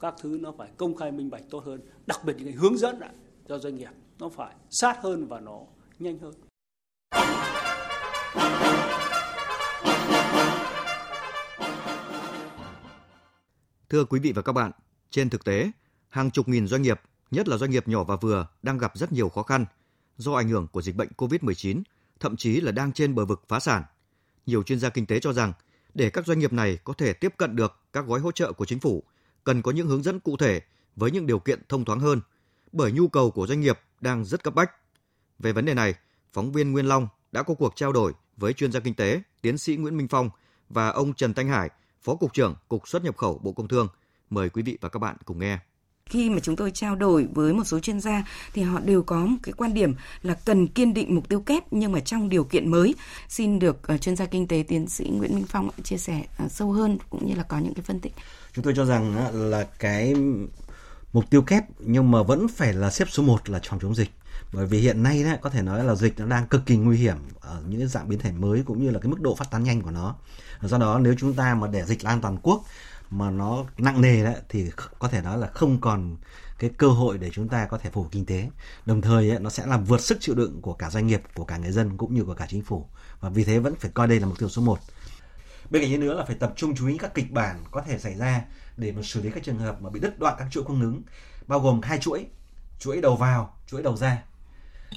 các 0.00 0.14
thứ 0.20 0.38
nó 0.40 0.52
phải 0.58 0.70
công 0.76 0.96
khai 0.96 1.12
minh 1.12 1.30
bạch 1.30 1.42
tốt 1.50 1.64
hơn 1.64 1.80
đặc 2.06 2.20
biệt 2.24 2.34
những 2.36 2.46
cái 2.46 2.54
hướng 2.54 2.78
dẫn 2.78 3.00
cho 3.48 3.58
doanh 3.58 3.76
nghiệp 3.76 3.90
nó 4.18 4.28
phải 4.28 4.54
sát 4.70 4.98
hơn 5.02 5.26
và 5.26 5.40
nó 5.40 5.60
nhanh 5.98 6.18
hơn 6.18 6.34
Thưa 13.88 14.04
quý 14.04 14.20
vị 14.20 14.32
và 14.32 14.42
các 14.42 14.52
bạn, 14.52 14.70
trên 15.10 15.30
thực 15.30 15.44
tế, 15.44 15.70
hàng 16.08 16.30
chục 16.30 16.48
nghìn 16.48 16.66
doanh 16.66 16.82
nghiệp, 16.82 17.00
nhất 17.30 17.48
là 17.48 17.56
doanh 17.56 17.70
nghiệp 17.70 17.88
nhỏ 17.88 18.04
và 18.04 18.16
vừa 18.16 18.46
đang 18.62 18.78
gặp 18.78 18.92
rất 18.94 19.12
nhiều 19.12 19.28
khó 19.28 19.42
khăn 19.42 19.66
do 20.16 20.32
ảnh 20.32 20.48
hưởng 20.48 20.66
của 20.72 20.82
dịch 20.82 20.96
bệnh 20.96 21.08
COVID-19, 21.16 21.82
thậm 22.20 22.36
chí 22.36 22.60
là 22.60 22.72
đang 22.72 22.92
trên 22.92 23.14
bờ 23.14 23.24
vực 23.24 23.42
phá 23.48 23.60
sản. 23.60 23.82
Nhiều 24.46 24.62
chuyên 24.62 24.78
gia 24.78 24.88
kinh 24.88 25.06
tế 25.06 25.20
cho 25.20 25.32
rằng 25.32 25.52
để 25.94 26.10
các 26.10 26.26
doanh 26.26 26.38
nghiệp 26.38 26.52
này 26.52 26.78
có 26.84 26.92
thể 26.92 27.12
tiếp 27.12 27.34
cận 27.36 27.56
được 27.56 27.78
các 27.92 28.06
gói 28.06 28.20
hỗ 28.20 28.32
trợ 28.32 28.52
của 28.52 28.64
chính 28.64 28.80
phủ, 28.80 29.02
cần 29.44 29.62
có 29.62 29.72
những 29.72 29.88
hướng 29.88 30.02
dẫn 30.02 30.20
cụ 30.20 30.36
thể 30.36 30.60
với 30.96 31.10
những 31.10 31.26
điều 31.26 31.38
kiện 31.38 31.62
thông 31.68 31.84
thoáng 31.84 32.00
hơn, 32.00 32.20
bởi 32.72 32.92
nhu 32.92 33.08
cầu 33.08 33.30
của 33.30 33.46
doanh 33.46 33.60
nghiệp 33.60 33.80
đang 34.00 34.24
rất 34.24 34.44
cấp 34.44 34.54
bách. 34.54 34.70
Về 35.38 35.52
vấn 35.52 35.64
đề 35.64 35.74
này, 35.74 35.94
phóng 36.32 36.52
viên 36.52 36.72
Nguyên 36.72 36.86
Long 36.86 37.08
đã 37.32 37.42
có 37.42 37.54
cuộc 37.54 37.72
trao 37.76 37.92
đổi 37.92 38.12
với 38.36 38.52
chuyên 38.52 38.72
gia 38.72 38.80
kinh 38.80 38.94
tế, 38.94 39.22
tiến 39.40 39.58
sĩ 39.58 39.76
Nguyễn 39.76 39.96
Minh 39.96 40.08
Phong 40.08 40.30
và 40.68 40.88
ông 40.88 41.14
Trần 41.14 41.34
Thanh 41.34 41.48
Hải, 41.48 41.70
Phó 42.02 42.14
Cục 42.14 42.32
trưởng 42.32 42.54
Cục 42.68 42.88
xuất 42.88 43.04
nhập 43.04 43.16
khẩu 43.16 43.38
Bộ 43.38 43.52
Công 43.52 43.68
Thương. 43.68 43.88
Mời 44.30 44.50
quý 44.50 44.62
vị 44.62 44.78
và 44.80 44.88
các 44.88 44.98
bạn 44.98 45.16
cùng 45.24 45.38
nghe 45.38 45.58
khi 46.10 46.30
mà 46.30 46.40
chúng 46.42 46.56
tôi 46.56 46.70
trao 46.70 46.96
đổi 46.96 47.28
với 47.34 47.52
một 47.52 47.64
số 47.64 47.80
chuyên 47.80 48.00
gia 48.00 48.24
thì 48.54 48.62
họ 48.62 48.80
đều 48.80 49.02
có 49.02 49.26
một 49.26 49.36
cái 49.42 49.52
quan 49.52 49.74
điểm 49.74 49.94
là 50.22 50.34
cần 50.34 50.66
kiên 50.66 50.94
định 50.94 51.14
mục 51.14 51.28
tiêu 51.28 51.40
kép 51.40 51.72
nhưng 51.72 51.92
mà 51.92 52.00
trong 52.00 52.28
điều 52.28 52.44
kiện 52.44 52.70
mới. 52.70 52.94
Xin 53.28 53.58
được 53.58 53.82
ờ, 53.82 53.98
chuyên 53.98 54.16
gia 54.16 54.26
kinh 54.26 54.48
tế 54.48 54.64
tiến 54.68 54.88
sĩ 54.88 55.04
Nguyễn 55.04 55.34
Minh 55.34 55.44
Phong 55.48 55.70
chia 55.82 55.96
sẻ 55.96 56.22
ờ, 56.38 56.48
sâu 56.48 56.72
hơn 56.72 56.98
cũng 57.10 57.26
như 57.26 57.34
là 57.34 57.42
có 57.42 57.58
những 57.58 57.74
cái 57.74 57.82
phân 57.82 58.00
tích. 58.00 58.12
Chúng 58.52 58.64
tôi 58.64 58.74
cho 58.76 58.84
rằng 58.84 59.32
là 59.34 59.66
cái 59.78 60.14
mục 61.12 61.30
tiêu 61.30 61.42
kép 61.42 61.64
nhưng 61.78 62.10
mà 62.10 62.22
vẫn 62.22 62.48
phải 62.48 62.72
là 62.72 62.90
xếp 62.90 63.04
số 63.10 63.22
1 63.22 63.50
là 63.50 63.60
phòng 63.68 63.80
chống 63.80 63.94
dịch 63.94 64.10
bởi 64.52 64.66
vì 64.66 64.78
hiện 64.80 65.02
nay 65.02 65.24
có 65.40 65.50
thể 65.50 65.62
nói 65.62 65.84
là 65.84 65.94
dịch 65.94 66.14
nó 66.18 66.26
đang 66.26 66.46
cực 66.46 66.66
kỳ 66.66 66.76
nguy 66.76 66.96
hiểm 66.96 67.16
ở 67.40 67.62
những 67.68 67.80
cái 67.80 67.88
dạng 67.88 68.08
biến 68.08 68.18
thể 68.18 68.32
mới 68.32 68.62
cũng 68.66 68.84
như 68.84 68.90
là 68.90 68.98
cái 68.98 69.10
mức 69.10 69.20
độ 69.20 69.34
phát 69.34 69.50
tán 69.50 69.64
nhanh 69.64 69.82
của 69.82 69.90
nó 69.90 70.14
do 70.62 70.78
đó 70.78 70.98
nếu 70.98 71.14
chúng 71.18 71.34
ta 71.34 71.54
mà 71.54 71.66
để 71.66 71.84
dịch 71.84 72.04
lan 72.04 72.20
toàn 72.20 72.36
quốc 72.42 72.64
mà 73.18 73.30
nó 73.30 73.64
nặng 73.78 74.00
nề 74.00 74.24
đấy 74.24 74.36
thì 74.48 74.70
có 74.98 75.08
thể 75.08 75.22
nói 75.22 75.38
là 75.38 75.46
không 75.46 75.80
còn 75.80 76.16
cái 76.58 76.70
cơ 76.78 76.88
hội 76.88 77.18
để 77.18 77.30
chúng 77.32 77.48
ta 77.48 77.66
có 77.66 77.78
thể 77.78 77.90
phục 77.90 78.08
kinh 78.10 78.26
tế. 78.26 78.50
Đồng 78.86 79.00
thời 79.00 79.30
ấy, 79.30 79.38
nó 79.38 79.50
sẽ 79.50 79.66
làm 79.66 79.84
vượt 79.84 80.00
sức 80.00 80.18
chịu 80.20 80.34
đựng 80.34 80.60
của 80.62 80.72
cả 80.72 80.90
doanh 80.90 81.06
nghiệp 81.06 81.22
của 81.34 81.44
cả 81.44 81.56
người 81.56 81.72
dân 81.72 81.96
cũng 81.96 82.14
như 82.14 82.24
của 82.24 82.34
cả 82.34 82.46
chính 82.48 82.62
phủ. 82.62 82.86
Và 83.20 83.28
vì 83.28 83.44
thế 83.44 83.58
vẫn 83.58 83.74
phải 83.74 83.90
coi 83.94 84.08
đây 84.08 84.20
là 84.20 84.26
mục 84.26 84.38
tiêu 84.38 84.48
số 84.48 84.62
1 84.62 84.78
bên 85.70 85.82
cạnh 85.82 86.00
nữa 86.00 86.14
là 86.14 86.24
phải 86.24 86.36
tập 86.36 86.52
trung 86.56 86.74
chú 86.76 86.88
ý 86.88 86.98
các 86.98 87.14
kịch 87.14 87.32
bản 87.32 87.64
có 87.70 87.82
thể 87.82 87.98
xảy 87.98 88.14
ra 88.14 88.44
để 88.76 88.92
mà 88.92 89.02
xử 89.02 89.22
lý 89.22 89.30
các 89.30 89.44
trường 89.44 89.58
hợp 89.58 89.82
mà 89.82 89.90
bị 89.90 90.00
đứt 90.00 90.18
đoạn 90.18 90.34
các 90.38 90.46
chuỗi 90.50 90.64
cung 90.64 90.80
ứng 90.80 91.02
bao 91.46 91.60
gồm 91.60 91.80
hai 91.82 91.98
chuỗi. 91.98 92.26
Chuỗi 92.78 93.00
đầu 93.00 93.16
vào 93.16 93.56
chuỗi 93.66 93.82
đầu 93.82 93.96
ra 93.96 94.22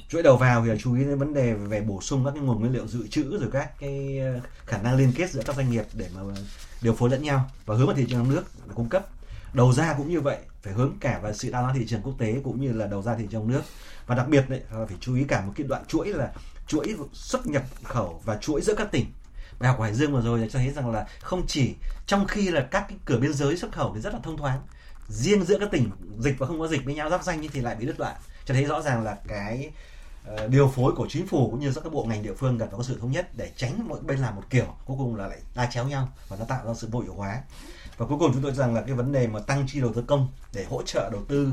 chuỗi 0.08 0.22
đầu 0.22 0.36
vào 0.36 0.64
thì 0.64 0.70
là 0.70 0.76
chú 0.78 0.94
ý 0.94 1.04
đến 1.04 1.18
vấn 1.18 1.34
đề 1.34 1.54
về 1.54 1.80
bổ 1.80 2.00
sung 2.00 2.24
các 2.24 2.30
cái 2.30 2.42
nguồn 2.42 2.60
nguyên 2.60 2.72
liệu 2.72 2.86
dự 2.86 3.08
trữ 3.08 3.38
rồi 3.40 3.50
các 3.52 3.78
cái 3.80 4.18
ờ, 4.18 4.40
khả 4.66 4.78
năng 4.82 4.96
liên 4.96 5.12
kết 5.16 5.30
giữa 5.30 5.42
các 5.46 5.56
doanh 5.56 5.70
nghiệp 5.70 5.84
để 5.92 6.08
mà 6.14 6.20
điều 6.82 6.94
phối 6.94 7.10
lẫn 7.10 7.22
nhau 7.22 7.50
và 7.66 7.76
hướng 7.76 7.86
vào 7.86 7.96
thị 7.96 8.06
trường 8.08 8.18
trong 8.18 8.30
nước 8.30 8.44
để 8.66 8.72
cung 8.74 8.88
cấp. 8.88 9.06
Đầu 9.52 9.72
ra 9.72 9.94
cũng 9.98 10.10
như 10.10 10.20
vậy, 10.20 10.38
phải 10.62 10.72
hướng 10.72 10.96
cả 11.00 11.18
vào 11.22 11.32
sự 11.32 11.50
đa 11.50 11.62
dạng 11.62 11.74
thị 11.74 11.86
trường 11.88 12.02
quốc 12.02 12.14
tế 12.18 12.36
cũng 12.44 12.60
như 12.60 12.72
là 12.72 12.86
đầu 12.86 13.02
ra 13.02 13.16
thị 13.16 13.24
trường 13.30 13.48
nước. 13.48 13.62
Và 14.06 14.14
đặc 14.14 14.28
biệt 14.28 14.44
đấy, 14.48 14.62
phải 14.70 14.96
chú 15.00 15.14
ý 15.14 15.24
cả 15.24 15.40
một 15.46 15.52
cái 15.56 15.66
đoạn 15.66 15.84
chuỗi 15.88 16.08
là 16.08 16.32
chuỗi 16.66 16.96
xuất 17.12 17.46
nhập 17.46 17.62
khẩu 17.84 18.22
và 18.24 18.36
chuỗi 18.36 18.60
giữa 18.60 18.74
các 18.74 18.90
tỉnh. 18.90 19.06
Bài 19.58 19.68
học 19.68 19.76
của 19.78 19.84
hải 19.84 19.94
dương 19.94 20.12
vừa 20.12 20.20
rồi 20.20 20.48
cho 20.52 20.58
thấy 20.58 20.70
rằng 20.70 20.90
là 20.90 21.06
không 21.20 21.46
chỉ 21.46 21.74
trong 22.06 22.26
khi 22.26 22.50
là 22.50 22.60
các 22.60 22.84
cái 22.88 22.98
cửa 23.04 23.18
biên 23.18 23.32
giới 23.32 23.56
xuất 23.56 23.72
khẩu 23.72 23.94
thì 23.94 24.00
rất 24.00 24.14
là 24.14 24.20
thông 24.22 24.36
thoáng 24.36 24.60
riêng 25.08 25.44
giữa 25.44 25.58
các 25.58 25.70
tỉnh 25.70 25.90
dịch 26.18 26.34
và 26.38 26.46
không 26.46 26.60
có 26.60 26.68
dịch 26.68 26.84
với 26.84 26.94
nhau 26.94 27.10
giáp 27.10 27.24
danh 27.24 27.46
thì 27.52 27.60
lại 27.60 27.76
bị 27.76 27.86
đứt 27.86 27.98
đoạn. 27.98 28.16
Cho 28.44 28.54
thấy 28.54 28.64
rõ 28.64 28.82
ràng 28.82 29.04
là 29.04 29.16
cái 29.28 29.70
uh, 30.32 30.50
điều 30.50 30.68
phối 30.68 30.92
của 30.96 31.06
chính 31.10 31.26
phủ 31.26 31.50
cũng 31.50 31.60
như 31.60 31.72
các 31.84 31.92
bộ 31.92 32.04
ngành 32.04 32.22
địa 32.22 32.34
phương 32.34 32.58
cần 32.58 32.68
phải 32.68 32.78
có 32.78 32.84
sự 32.84 32.98
thống 33.00 33.12
nhất 33.12 33.28
để 33.36 33.52
tránh 33.56 33.88
mỗi 33.88 34.00
bên 34.00 34.18
làm 34.18 34.36
một 34.36 34.42
kiểu 34.50 34.66
cuối 34.86 34.96
cùng 34.98 35.16
là 35.16 35.26
lại 35.26 35.38
đa 35.54 35.66
chéo 35.66 35.84
nhau 35.88 36.08
và 36.28 36.36
nó 36.36 36.44
tạo 36.44 36.66
ra 36.66 36.74
sự 36.74 36.88
vô 36.90 37.00
hiệu 37.00 37.14
hóa. 37.14 37.42
Và 37.96 38.06
cuối 38.06 38.18
cùng 38.18 38.32
chúng 38.32 38.42
tôi 38.42 38.52
rằng 38.52 38.74
là 38.74 38.80
cái 38.82 38.94
vấn 38.94 39.12
đề 39.12 39.26
mà 39.26 39.40
tăng 39.40 39.66
chi 39.68 39.80
đầu 39.80 39.92
tư 39.92 40.04
công 40.06 40.28
để 40.52 40.64
hỗ 40.64 40.82
trợ 40.82 41.10
đầu 41.12 41.24
tư 41.28 41.52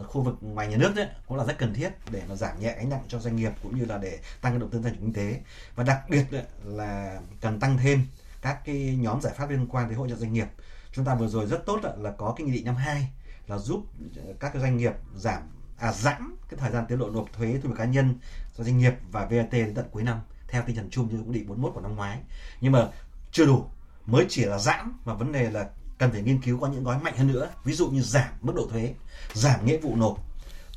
uh, 0.00 0.06
khu 0.06 0.22
vực 0.22 0.34
ngoài 0.40 0.68
nhà 0.68 0.76
nước 0.76 0.92
đấy 0.96 1.08
cũng 1.28 1.38
là 1.38 1.44
rất 1.44 1.58
cần 1.58 1.74
thiết 1.74 1.90
để 2.10 2.22
mà 2.28 2.36
giảm 2.36 2.60
nhẹ 2.60 2.74
gánh 2.76 2.88
nặng 2.88 3.02
cho 3.08 3.18
doanh 3.18 3.36
nghiệp 3.36 3.52
cũng 3.62 3.78
như 3.78 3.84
là 3.84 3.98
để 3.98 4.18
tăng 4.40 4.52
cái 4.52 4.58
đầu 4.58 4.68
tư 4.68 4.80
tăng 4.82 4.92
trưởng 4.92 5.00
kinh 5.00 5.12
tế. 5.12 5.40
Và 5.74 5.84
đặc 5.84 6.00
biệt 6.08 6.24
là 6.64 7.20
cần 7.40 7.60
tăng 7.60 7.78
thêm 7.78 8.06
các 8.42 8.64
cái 8.64 8.98
nhóm 9.00 9.20
giải 9.20 9.32
pháp 9.36 9.50
liên 9.50 9.66
quan 9.70 9.88
đến 9.88 9.98
hỗ 9.98 10.08
trợ 10.08 10.16
doanh 10.16 10.32
nghiệp 10.32 10.46
chúng 10.94 11.04
ta 11.04 11.14
vừa 11.14 11.28
rồi 11.28 11.46
rất 11.46 11.66
tốt 11.66 11.80
là 11.98 12.10
có 12.10 12.34
cái 12.36 12.46
nghị 12.46 12.52
định 12.52 12.64
năm 12.64 12.76
hai 12.76 13.08
là 13.46 13.58
giúp 13.58 13.86
ờ, 14.16 14.22
các 14.40 14.52
cái 14.52 14.62
doanh 14.62 14.76
nghiệp 14.76 14.92
giảm 15.16 15.42
à, 15.78 15.92
giãn 15.92 16.36
cái 16.48 16.58
thời 16.58 16.70
gian 16.70 16.84
tiến 16.88 16.98
độ 16.98 17.10
nộp 17.10 17.32
thuế 17.32 17.60
thu 17.62 17.68
nhập 17.68 17.78
cá 17.78 17.84
nhân 17.84 18.18
cho 18.58 18.64
doanh 18.64 18.78
nghiệp 18.78 18.94
và 19.10 19.20
VAT 19.20 19.52
đến 19.52 19.74
tận 19.74 19.86
cuối 19.90 20.02
năm 20.02 20.20
theo 20.48 20.62
tinh 20.66 20.76
thần 20.76 20.90
chung 20.90 21.08
như 21.10 21.18
cũng 21.18 21.32
định 21.32 21.46
41 21.46 21.74
của 21.74 21.80
năm 21.80 21.96
ngoái. 21.96 22.18
Nhưng 22.60 22.72
mà 22.72 22.88
chưa 23.30 23.46
đủ 23.46 23.66
mới 24.06 24.26
chỉ 24.28 24.44
là 24.44 24.58
giãn 24.58 24.92
mà 25.04 25.14
vấn 25.14 25.32
đề 25.32 25.50
là 25.50 25.68
cần 25.98 26.10
phải 26.10 26.22
nghiên 26.22 26.42
cứu 26.42 26.58
có 26.60 26.66
những 26.66 26.84
gói 26.84 26.98
mạnh 26.98 27.16
hơn 27.16 27.32
nữa. 27.32 27.50
Ví 27.64 27.72
dụ 27.72 27.88
như 27.88 28.02
giảm 28.02 28.28
mức 28.40 28.52
độ 28.56 28.66
thuế 28.70 28.94
giảm 29.32 29.66
nghĩa 29.66 29.78
vụ 29.78 29.96
nộp 29.96 30.18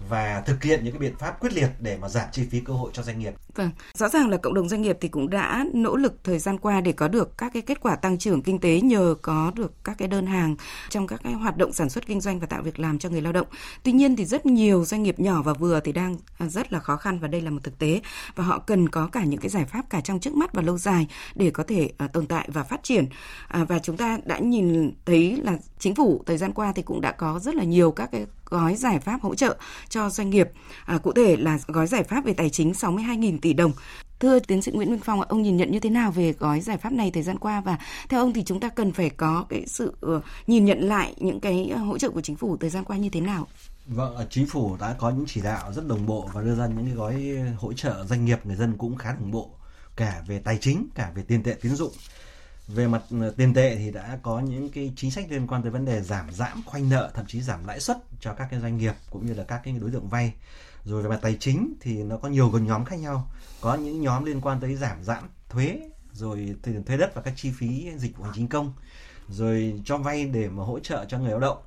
và 0.09 0.43
thực 0.45 0.63
hiện 0.63 0.83
những 0.83 0.93
cái 0.93 0.99
biện 0.99 1.15
pháp 1.19 1.39
quyết 1.39 1.53
liệt 1.53 1.69
để 1.79 1.97
mà 1.97 2.09
giảm 2.09 2.27
chi 2.31 2.47
phí 2.51 2.59
cơ 2.59 2.73
hội 2.73 2.91
cho 2.93 3.03
doanh 3.03 3.19
nghiệp. 3.19 3.33
Vâng, 3.55 3.69
rõ 3.93 4.09
ràng 4.09 4.29
là 4.29 4.37
cộng 4.37 4.53
đồng 4.53 4.69
doanh 4.69 4.81
nghiệp 4.81 4.97
thì 5.01 5.07
cũng 5.07 5.29
đã 5.29 5.65
nỗ 5.73 5.95
lực 5.95 6.13
thời 6.23 6.39
gian 6.39 6.57
qua 6.57 6.81
để 6.81 6.91
có 6.91 7.07
được 7.07 7.37
các 7.37 7.53
cái 7.53 7.61
kết 7.61 7.79
quả 7.81 7.95
tăng 7.95 8.17
trưởng 8.17 8.41
kinh 8.41 8.59
tế 8.59 8.81
nhờ 8.81 9.15
có 9.21 9.51
được 9.55 9.73
các 9.83 9.97
cái 9.97 10.07
đơn 10.07 10.27
hàng 10.27 10.55
trong 10.89 11.07
các 11.07 11.21
cái 11.23 11.33
hoạt 11.33 11.57
động 11.57 11.73
sản 11.73 11.89
xuất 11.89 12.05
kinh 12.07 12.21
doanh 12.21 12.39
và 12.39 12.47
tạo 12.47 12.61
việc 12.61 12.79
làm 12.79 12.99
cho 12.99 13.09
người 13.09 13.21
lao 13.21 13.33
động. 13.33 13.47
Tuy 13.83 13.91
nhiên 13.91 14.15
thì 14.15 14.25
rất 14.25 14.45
nhiều 14.45 14.85
doanh 14.85 15.03
nghiệp 15.03 15.19
nhỏ 15.19 15.41
và 15.41 15.53
vừa 15.53 15.79
thì 15.79 15.91
đang 15.91 16.17
à, 16.37 16.47
rất 16.47 16.73
là 16.73 16.79
khó 16.79 16.95
khăn 16.95 17.19
và 17.19 17.27
đây 17.27 17.41
là 17.41 17.49
một 17.49 17.63
thực 17.63 17.79
tế 17.79 18.01
và 18.35 18.43
họ 18.43 18.59
cần 18.59 18.89
có 18.89 19.07
cả 19.07 19.23
những 19.23 19.39
cái 19.39 19.49
giải 19.49 19.65
pháp 19.65 19.89
cả 19.89 20.01
trong 20.01 20.19
trước 20.19 20.33
mắt 20.33 20.53
và 20.53 20.61
lâu 20.61 20.77
dài 20.77 21.07
để 21.35 21.49
có 21.49 21.63
thể 21.63 21.89
à, 21.97 22.07
tồn 22.07 22.25
tại 22.27 22.49
và 22.53 22.63
phát 22.63 22.83
triển. 22.83 23.05
À, 23.47 23.63
và 23.63 23.79
chúng 23.79 23.97
ta 23.97 24.17
đã 24.25 24.39
nhìn 24.39 24.91
thấy 25.05 25.35
là 25.43 25.57
chính 25.79 25.95
phủ 25.95 26.23
thời 26.25 26.37
gian 26.37 26.53
qua 26.53 26.73
thì 26.75 26.81
cũng 26.81 27.01
đã 27.01 27.11
có 27.11 27.39
rất 27.39 27.55
là 27.55 27.63
nhiều 27.63 27.91
các 27.91 28.11
cái 28.11 28.25
gói 28.45 28.75
giải 28.75 28.99
pháp 28.99 29.21
hỗ 29.21 29.35
trợ 29.35 29.57
cho 29.89 30.09
doanh 30.09 30.29
nghiệp. 30.29 30.49
À, 30.85 30.97
cụ 30.97 31.11
thể 31.11 31.37
là 31.37 31.59
gói 31.67 31.87
giải 31.87 32.03
pháp 32.03 32.25
về 32.25 32.33
tài 32.33 32.49
chính 32.49 32.71
62.000 32.71 33.39
tỷ 33.41 33.53
đồng. 33.53 33.71
Thưa 34.19 34.39
tiến 34.39 34.61
sĩ 34.61 34.71
Nguyễn 34.71 34.89
Minh 34.89 34.99
Phong, 35.03 35.21
ông 35.21 35.41
nhìn 35.41 35.57
nhận 35.57 35.71
như 35.71 35.79
thế 35.79 35.89
nào 35.89 36.11
về 36.11 36.33
gói 36.33 36.61
giải 36.61 36.77
pháp 36.77 36.93
này 36.93 37.11
thời 37.11 37.23
gian 37.23 37.39
qua 37.39 37.61
và 37.61 37.77
theo 38.09 38.19
ông 38.19 38.33
thì 38.33 38.43
chúng 38.43 38.59
ta 38.59 38.69
cần 38.69 38.91
phải 38.91 39.09
có 39.09 39.45
cái 39.49 39.63
sự 39.67 39.93
ờ, 40.01 40.21
nhìn 40.47 40.65
nhận 40.65 40.79
lại 40.79 41.13
những 41.17 41.39
cái 41.39 41.69
ờ, 41.73 41.79
hỗ 41.79 41.97
trợ 41.97 42.09
của 42.09 42.21
chính 42.21 42.35
phủ 42.35 42.57
thời 42.57 42.69
gian 42.69 42.83
qua 42.83 42.97
như 42.97 43.09
thế 43.09 43.21
nào? 43.21 43.47
Vâng, 43.85 44.15
chính 44.29 44.47
phủ 44.47 44.77
đã 44.79 44.95
có 44.99 45.09
những 45.09 45.25
chỉ 45.27 45.41
đạo 45.41 45.73
rất 45.73 45.87
đồng 45.87 46.05
bộ 46.05 46.29
và 46.33 46.41
đưa 46.41 46.55
ra 46.55 46.67
những 46.67 46.85
cái 46.85 46.95
gói 46.95 47.13
ờ, 47.13 47.53
hỗ 47.57 47.73
trợ 47.73 48.05
doanh 48.09 48.25
nghiệp 48.25 48.45
người 48.45 48.55
dân 48.55 48.77
cũng 48.77 48.95
khá 48.95 49.13
đồng 49.13 49.31
bộ 49.31 49.49
cả 49.95 50.23
về 50.27 50.39
tài 50.39 50.57
chính 50.61 50.87
cả 50.95 51.11
về 51.15 51.23
tiền 51.27 51.43
tệ 51.43 51.53
tín 51.61 51.75
dụng 51.75 51.91
về 52.67 52.87
mặt 52.87 53.01
ờ, 53.21 53.33
tiền 53.37 53.53
tệ 53.53 53.75
thì 53.75 53.91
đã 53.91 54.19
có 54.23 54.39
những 54.39 54.69
cái 54.69 54.93
chính 54.95 55.11
sách 55.11 55.25
liên 55.29 55.47
quan 55.47 55.61
tới 55.61 55.71
vấn 55.71 55.85
đề 55.85 56.01
giảm 56.01 56.31
giãn 56.31 56.61
khoanh 56.65 56.89
nợ 56.89 57.11
thậm 57.13 57.25
chí 57.27 57.41
giảm 57.41 57.67
lãi 57.67 57.79
suất 57.79 57.97
cho 58.19 58.33
các 58.33 58.47
cái 58.51 58.59
doanh 58.59 58.77
nghiệp 58.77 58.93
cũng 59.09 59.25
như 59.25 59.33
là 59.33 59.43
các 59.43 59.61
cái 59.63 59.73
đối 59.81 59.91
tượng 59.91 60.09
vay. 60.09 60.33
Rồi 60.83 61.03
về 61.03 61.09
mặt 61.09 61.19
tài 61.21 61.37
chính 61.39 61.73
thì 61.81 62.03
nó 62.03 62.17
có 62.17 62.29
nhiều 62.29 62.51
nhóm 62.59 62.85
khác 62.85 62.99
nhau. 62.99 63.31
Có 63.61 63.75
những 63.75 64.01
nhóm 64.01 64.25
liên 64.25 64.41
quan 64.41 64.59
tới 64.59 64.75
giảm 64.75 65.03
giãn 65.03 65.23
thuế 65.49 65.79
rồi 66.13 66.55
tiền 66.63 66.83
đất 66.87 67.15
và 67.15 67.21
các 67.21 67.33
chi 67.37 67.51
phí 67.57 67.91
dịch 67.97 68.17
vụ 68.17 68.23
hành 68.23 68.33
chính 68.35 68.47
công. 68.47 68.73
Rồi 69.29 69.81
cho 69.85 69.97
vay 69.97 70.25
để 70.25 70.49
mà 70.49 70.63
hỗ 70.63 70.79
trợ 70.79 71.05
cho 71.05 71.19
người 71.19 71.31
lao 71.31 71.39
động. 71.39 71.57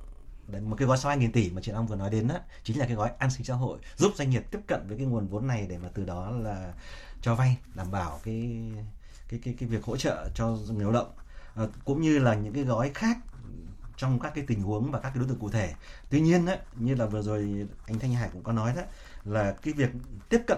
Đấy, 0.47 0.61
một 0.61 0.75
cái 0.79 0.87
gói 0.87 0.97
62.000 0.97 1.31
tỷ 1.31 1.49
mà 1.49 1.61
chị 1.61 1.71
Long 1.71 1.87
vừa 1.87 1.95
nói 1.95 2.09
đến 2.09 2.27
đó 2.27 2.35
chính 2.63 2.79
là 2.79 2.85
cái 2.85 2.95
gói 2.95 3.09
an 3.19 3.31
sinh 3.31 3.43
xã 3.43 3.53
hội 3.53 3.79
giúp 3.95 4.11
doanh 4.15 4.29
nghiệp 4.29 4.43
tiếp 4.51 4.59
cận 4.67 4.87
với 4.87 4.97
cái 4.97 5.05
nguồn 5.05 5.27
vốn 5.27 5.47
này 5.47 5.65
để 5.69 5.77
mà 5.77 5.89
từ 5.93 6.05
đó 6.05 6.31
là 6.31 6.73
cho 7.21 7.35
vay 7.35 7.57
đảm 7.75 7.91
bảo 7.91 8.19
cái 8.23 8.61
cái 9.31 9.39
cái 9.43 9.53
cái 9.59 9.69
việc 9.69 9.83
hỗ 9.83 9.97
trợ 9.97 10.29
cho 10.35 10.47
người 10.47 10.83
lao 10.83 10.91
động. 10.91 11.11
À, 11.55 11.63
cũng 11.85 12.01
như 12.01 12.19
là 12.19 12.35
những 12.35 12.53
cái 12.53 12.63
gói 12.63 12.91
khác 12.93 13.17
trong 13.97 14.19
các 14.19 14.31
cái 14.35 14.43
tình 14.47 14.61
huống 14.61 14.91
và 14.91 14.99
các 14.99 15.09
cái 15.09 15.19
đối 15.19 15.27
tượng 15.27 15.39
cụ 15.39 15.49
thể. 15.49 15.73
Tuy 16.09 16.21
nhiên 16.21 16.45
á, 16.45 16.57
như 16.75 16.95
là 16.95 17.05
vừa 17.05 17.21
rồi 17.21 17.67
anh 17.87 17.99
Thanh 17.99 18.13
Hải 18.13 18.29
cũng 18.33 18.43
có 18.43 18.51
nói 18.51 18.73
đó 18.75 18.81
là 19.25 19.51
cái 19.51 19.73
việc 19.73 19.89
tiếp 20.29 20.41
cận 20.47 20.57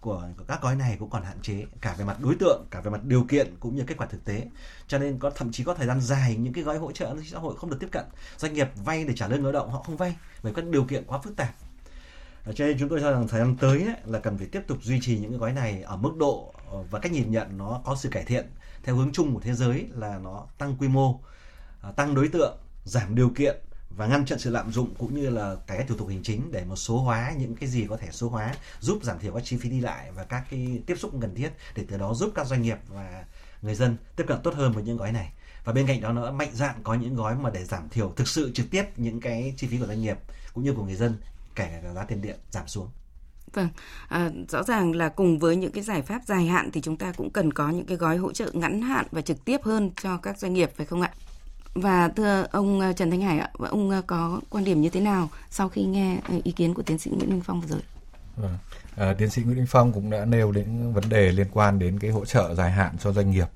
của 0.00 0.28
các 0.48 0.62
gói 0.62 0.76
này 0.76 0.96
cũng 0.98 1.10
còn 1.10 1.22
hạn 1.22 1.40
chế 1.42 1.66
cả 1.80 1.94
về 1.98 2.04
mặt 2.04 2.16
đối 2.20 2.34
tượng 2.40 2.66
cả 2.70 2.80
về 2.80 2.90
mặt 2.90 3.04
điều 3.04 3.24
kiện 3.24 3.56
cũng 3.60 3.76
như 3.76 3.84
kết 3.86 3.94
quả 3.98 4.06
thực 4.06 4.24
tế. 4.24 4.46
Cho 4.88 4.98
nên 4.98 5.18
có 5.18 5.30
thậm 5.30 5.52
chí 5.52 5.64
có 5.64 5.74
thời 5.74 5.86
gian 5.86 6.00
dài 6.00 6.36
những 6.36 6.52
cái 6.52 6.64
gói 6.64 6.78
hỗ 6.78 6.92
trợ 6.92 7.16
xã 7.26 7.38
hội 7.38 7.56
không 7.56 7.70
được 7.70 7.76
tiếp 7.80 7.88
cận. 7.92 8.04
Doanh 8.36 8.52
nghiệp 8.52 8.68
vay 8.84 9.04
để 9.04 9.14
trả 9.16 9.28
lương 9.28 9.42
lao 9.42 9.52
động 9.52 9.70
họ 9.70 9.82
không 9.82 9.96
vay 9.96 10.16
bởi 10.42 10.54
các 10.54 10.64
điều 10.64 10.84
kiện 10.84 11.04
quá 11.06 11.18
phức 11.18 11.36
tạp. 11.36 11.54
Ờ, 12.44 12.52
cho 12.52 12.66
nên 12.66 12.78
chúng 12.78 12.88
tôi 12.88 13.00
cho 13.00 13.12
rằng 13.12 13.28
thời 13.28 13.40
gian 13.40 13.56
tới 13.56 13.82
ấy, 13.82 13.94
là 14.04 14.18
cần 14.18 14.38
phải 14.38 14.46
tiếp 14.46 14.62
tục 14.66 14.78
duy 14.82 15.00
trì 15.02 15.18
những 15.18 15.30
cái 15.30 15.38
gói 15.38 15.52
này 15.52 15.82
ở 15.82 15.96
mức 15.96 16.16
độ 16.18 16.54
và 16.90 16.98
cách 16.98 17.12
nhìn 17.12 17.30
nhận 17.30 17.58
nó 17.58 17.80
có 17.84 17.96
sự 17.96 18.08
cải 18.08 18.24
thiện. 18.24 18.46
Theo 18.82 18.96
hướng 18.96 19.12
chung 19.12 19.34
của 19.34 19.40
thế 19.40 19.54
giới 19.54 19.86
là 19.94 20.18
nó 20.18 20.46
tăng 20.58 20.76
quy 20.78 20.88
mô 20.88 21.20
à, 21.82 21.92
tăng 21.92 22.14
đối 22.14 22.28
tượng, 22.28 22.58
giảm 22.84 23.14
điều 23.14 23.30
kiện 23.30 23.56
và 23.90 24.06
ngăn 24.06 24.26
chặn 24.26 24.38
sự 24.38 24.50
lạm 24.50 24.72
dụng 24.72 24.94
cũng 24.98 25.14
như 25.14 25.30
là 25.30 25.56
cái 25.66 25.84
thủ 25.88 25.96
tục 25.96 26.08
hành 26.08 26.22
chính 26.22 26.52
để 26.52 26.64
một 26.64 26.76
số 26.76 26.98
hóa 26.98 27.32
những 27.38 27.56
cái 27.56 27.68
gì 27.68 27.86
có 27.88 27.96
thể 27.96 28.08
số 28.10 28.28
hóa, 28.28 28.54
giúp 28.80 28.98
giảm 29.02 29.18
thiểu 29.18 29.34
các 29.34 29.44
chi 29.44 29.56
phí 29.56 29.68
đi 29.68 29.80
lại 29.80 30.12
và 30.12 30.24
các 30.24 30.44
cái 30.50 30.82
tiếp 30.86 30.94
xúc 30.98 31.12
cần 31.20 31.34
thiết 31.34 31.52
để 31.74 31.84
từ 31.88 31.96
đó 31.96 32.14
giúp 32.14 32.32
các 32.34 32.46
doanh 32.46 32.62
nghiệp 32.62 32.78
và 32.88 33.24
người 33.62 33.74
dân 33.74 33.96
tiếp 34.16 34.24
cận 34.26 34.42
tốt 34.42 34.54
hơn 34.54 34.72
với 34.72 34.82
những 34.82 34.96
gói 34.96 35.12
này. 35.12 35.32
Và 35.64 35.72
bên 35.72 35.86
cạnh 35.86 36.00
đó 36.00 36.12
nữa 36.12 36.30
mạnh 36.30 36.50
dạn 36.54 36.74
có 36.82 36.94
những 36.94 37.14
gói 37.14 37.36
mà 37.36 37.50
để 37.50 37.64
giảm 37.64 37.88
thiểu 37.88 38.12
thực 38.16 38.28
sự 38.28 38.52
trực 38.54 38.66
tiếp 38.70 38.84
những 38.96 39.20
cái 39.20 39.54
chi 39.56 39.66
phí 39.66 39.78
của 39.78 39.86
doanh 39.86 40.02
nghiệp 40.02 40.16
cũng 40.54 40.64
như 40.64 40.72
của 40.72 40.84
người 40.84 40.96
dân, 40.96 41.16
kể 41.54 41.80
cả 41.82 41.92
giá 41.92 42.04
tiền 42.04 42.22
điện 42.22 42.36
giảm 42.50 42.68
xuống. 42.68 42.88
Vâng, 43.56 43.68
à, 44.08 44.30
rõ 44.48 44.62
ràng 44.62 44.92
là 44.92 45.08
cùng 45.08 45.38
với 45.38 45.56
những 45.56 45.72
cái 45.72 45.84
giải 45.84 46.02
pháp 46.02 46.22
dài 46.26 46.46
hạn 46.46 46.70
thì 46.72 46.80
chúng 46.80 46.96
ta 46.96 47.12
cũng 47.16 47.30
cần 47.30 47.52
có 47.52 47.70
những 47.70 47.86
cái 47.86 47.96
gói 47.96 48.16
hỗ 48.16 48.32
trợ 48.32 48.50
ngắn 48.52 48.82
hạn 48.82 49.06
và 49.10 49.20
trực 49.20 49.44
tiếp 49.44 49.60
hơn 49.62 49.90
cho 50.02 50.16
các 50.16 50.38
doanh 50.38 50.54
nghiệp 50.54 50.70
phải 50.76 50.86
không 50.86 51.00
ạ? 51.00 51.10
Và 51.74 52.08
thưa 52.08 52.46
ông 52.50 52.80
à, 52.80 52.92
Trần 52.92 53.10
Thanh 53.10 53.22
Hải 53.22 53.38
ạ, 53.38 53.50
ông 53.58 53.90
à, 53.90 54.02
có 54.06 54.40
quan 54.50 54.64
điểm 54.64 54.80
như 54.80 54.88
thế 54.88 55.00
nào 55.00 55.28
sau 55.50 55.68
khi 55.68 55.84
nghe 55.84 56.18
à, 56.22 56.34
ý 56.44 56.52
kiến 56.52 56.74
của 56.74 56.82
tiến 56.82 56.98
sĩ 56.98 57.10
Nguyễn 57.10 57.30
Minh 57.30 57.40
Phong 57.44 57.60
vừa 57.60 57.68
rồi? 57.68 57.80
Vâng. 58.36 58.58
À, 58.96 59.14
tiến 59.18 59.30
sĩ 59.30 59.42
Nguyễn 59.42 59.56
Minh 59.56 59.66
Phong 59.68 59.92
cũng 59.92 60.10
đã 60.10 60.24
nêu 60.24 60.52
đến 60.52 60.92
vấn 60.92 61.08
đề 61.08 61.32
liên 61.32 61.46
quan 61.52 61.78
đến 61.78 61.98
cái 61.98 62.10
hỗ 62.10 62.24
trợ 62.24 62.54
dài 62.54 62.70
hạn 62.70 62.96
cho 62.98 63.12
doanh 63.12 63.30
nghiệp 63.30 63.46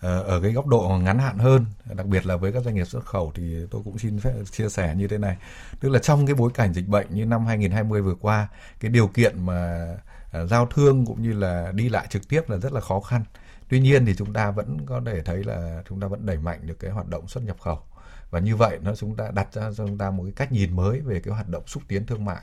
Ờ, 0.00 0.22
ở 0.22 0.40
cái 0.40 0.52
góc 0.52 0.66
độ 0.66 1.00
ngắn 1.02 1.18
hạn 1.18 1.38
hơn, 1.38 1.64
đặc 1.94 2.06
biệt 2.06 2.26
là 2.26 2.36
với 2.36 2.52
các 2.52 2.64
doanh 2.64 2.74
nghiệp 2.74 2.84
xuất 2.84 3.04
khẩu 3.04 3.32
thì 3.34 3.66
tôi 3.70 3.82
cũng 3.84 3.98
xin 3.98 4.20
phép 4.20 4.32
chia 4.50 4.68
sẻ 4.68 4.94
như 4.96 5.08
thế 5.08 5.18
này. 5.18 5.36
Tức 5.80 5.88
là 5.88 5.98
trong 5.98 6.26
cái 6.26 6.34
bối 6.34 6.50
cảnh 6.54 6.72
dịch 6.74 6.88
bệnh 6.88 7.06
như 7.10 7.26
năm 7.26 7.46
2020 7.46 8.02
vừa 8.02 8.14
qua, 8.14 8.48
cái 8.80 8.90
điều 8.90 9.08
kiện 9.08 9.46
mà 9.46 9.88
à, 10.32 10.44
giao 10.44 10.66
thương 10.66 11.06
cũng 11.06 11.22
như 11.22 11.32
là 11.32 11.72
đi 11.74 11.88
lại 11.88 12.06
trực 12.10 12.28
tiếp 12.28 12.50
là 12.50 12.56
rất 12.56 12.72
là 12.72 12.80
khó 12.80 13.00
khăn. 13.00 13.24
Tuy 13.68 13.80
nhiên 13.80 14.06
thì 14.06 14.14
chúng 14.14 14.32
ta 14.32 14.50
vẫn 14.50 14.86
có 14.86 15.00
thể 15.06 15.22
thấy 15.22 15.44
là 15.44 15.82
chúng 15.88 16.00
ta 16.00 16.06
vẫn 16.06 16.26
đẩy 16.26 16.36
mạnh 16.36 16.60
được 16.66 16.78
cái 16.78 16.90
hoạt 16.90 17.08
động 17.08 17.28
xuất 17.28 17.44
nhập 17.44 17.56
khẩu 17.60 17.78
và 18.30 18.38
như 18.38 18.56
vậy 18.56 18.78
nó 18.82 18.94
chúng 18.94 19.16
ta 19.16 19.30
đặt 19.34 19.54
ra 19.54 19.62
cho 19.62 19.86
chúng 19.86 19.98
ta 19.98 20.10
một 20.10 20.22
cái 20.22 20.32
cách 20.36 20.52
nhìn 20.52 20.76
mới 20.76 21.00
về 21.00 21.20
cái 21.20 21.34
hoạt 21.34 21.48
động 21.48 21.66
xúc 21.66 21.82
tiến 21.88 22.06
thương 22.06 22.24
mại 22.24 22.42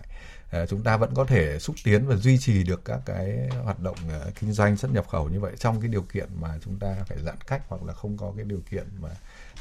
Ờ, 0.52 0.66
chúng 0.66 0.84
ta 0.84 0.98
vẫn 0.98 1.14
có 1.14 1.26
thể 1.26 1.60
xúc 1.60 1.76
tiến 1.84 2.08
và 2.08 2.16
duy 2.16 2.38
trì 2.38 2.64
được 2.64 2.86
các 2.86 3.00
cái 3.06 3.50
hoạt 3.64 3.80
động 3.80 3.98
ờ, 4.10 4.32
kinh 4.40 4.54
doanh 4.54 4.78
xuất 4.78 4.92
nhập 4.92 5.08
khẩu 5.08 5.30
như 5.30 5.40
vậy 5.40 5.54
trong 5.60 5.82
cái 5.82 5.90
điều 5.90 6.02
kiện 6.02 6.28
mà 6.40 6.60
chúng 6.66 6.80
ta 6.80 6.96
phải 7.08 7.18
giãn 7.26 7.38
cách 7.48 7.62
hoặc 7.68 7.84
là 7.84 7.94
không 7.94 8.18
có 8.18 8.34
cái 8.36 8.46
điều 8.46 8.62
kiện 8.72 8.88
mà 9.00 9.10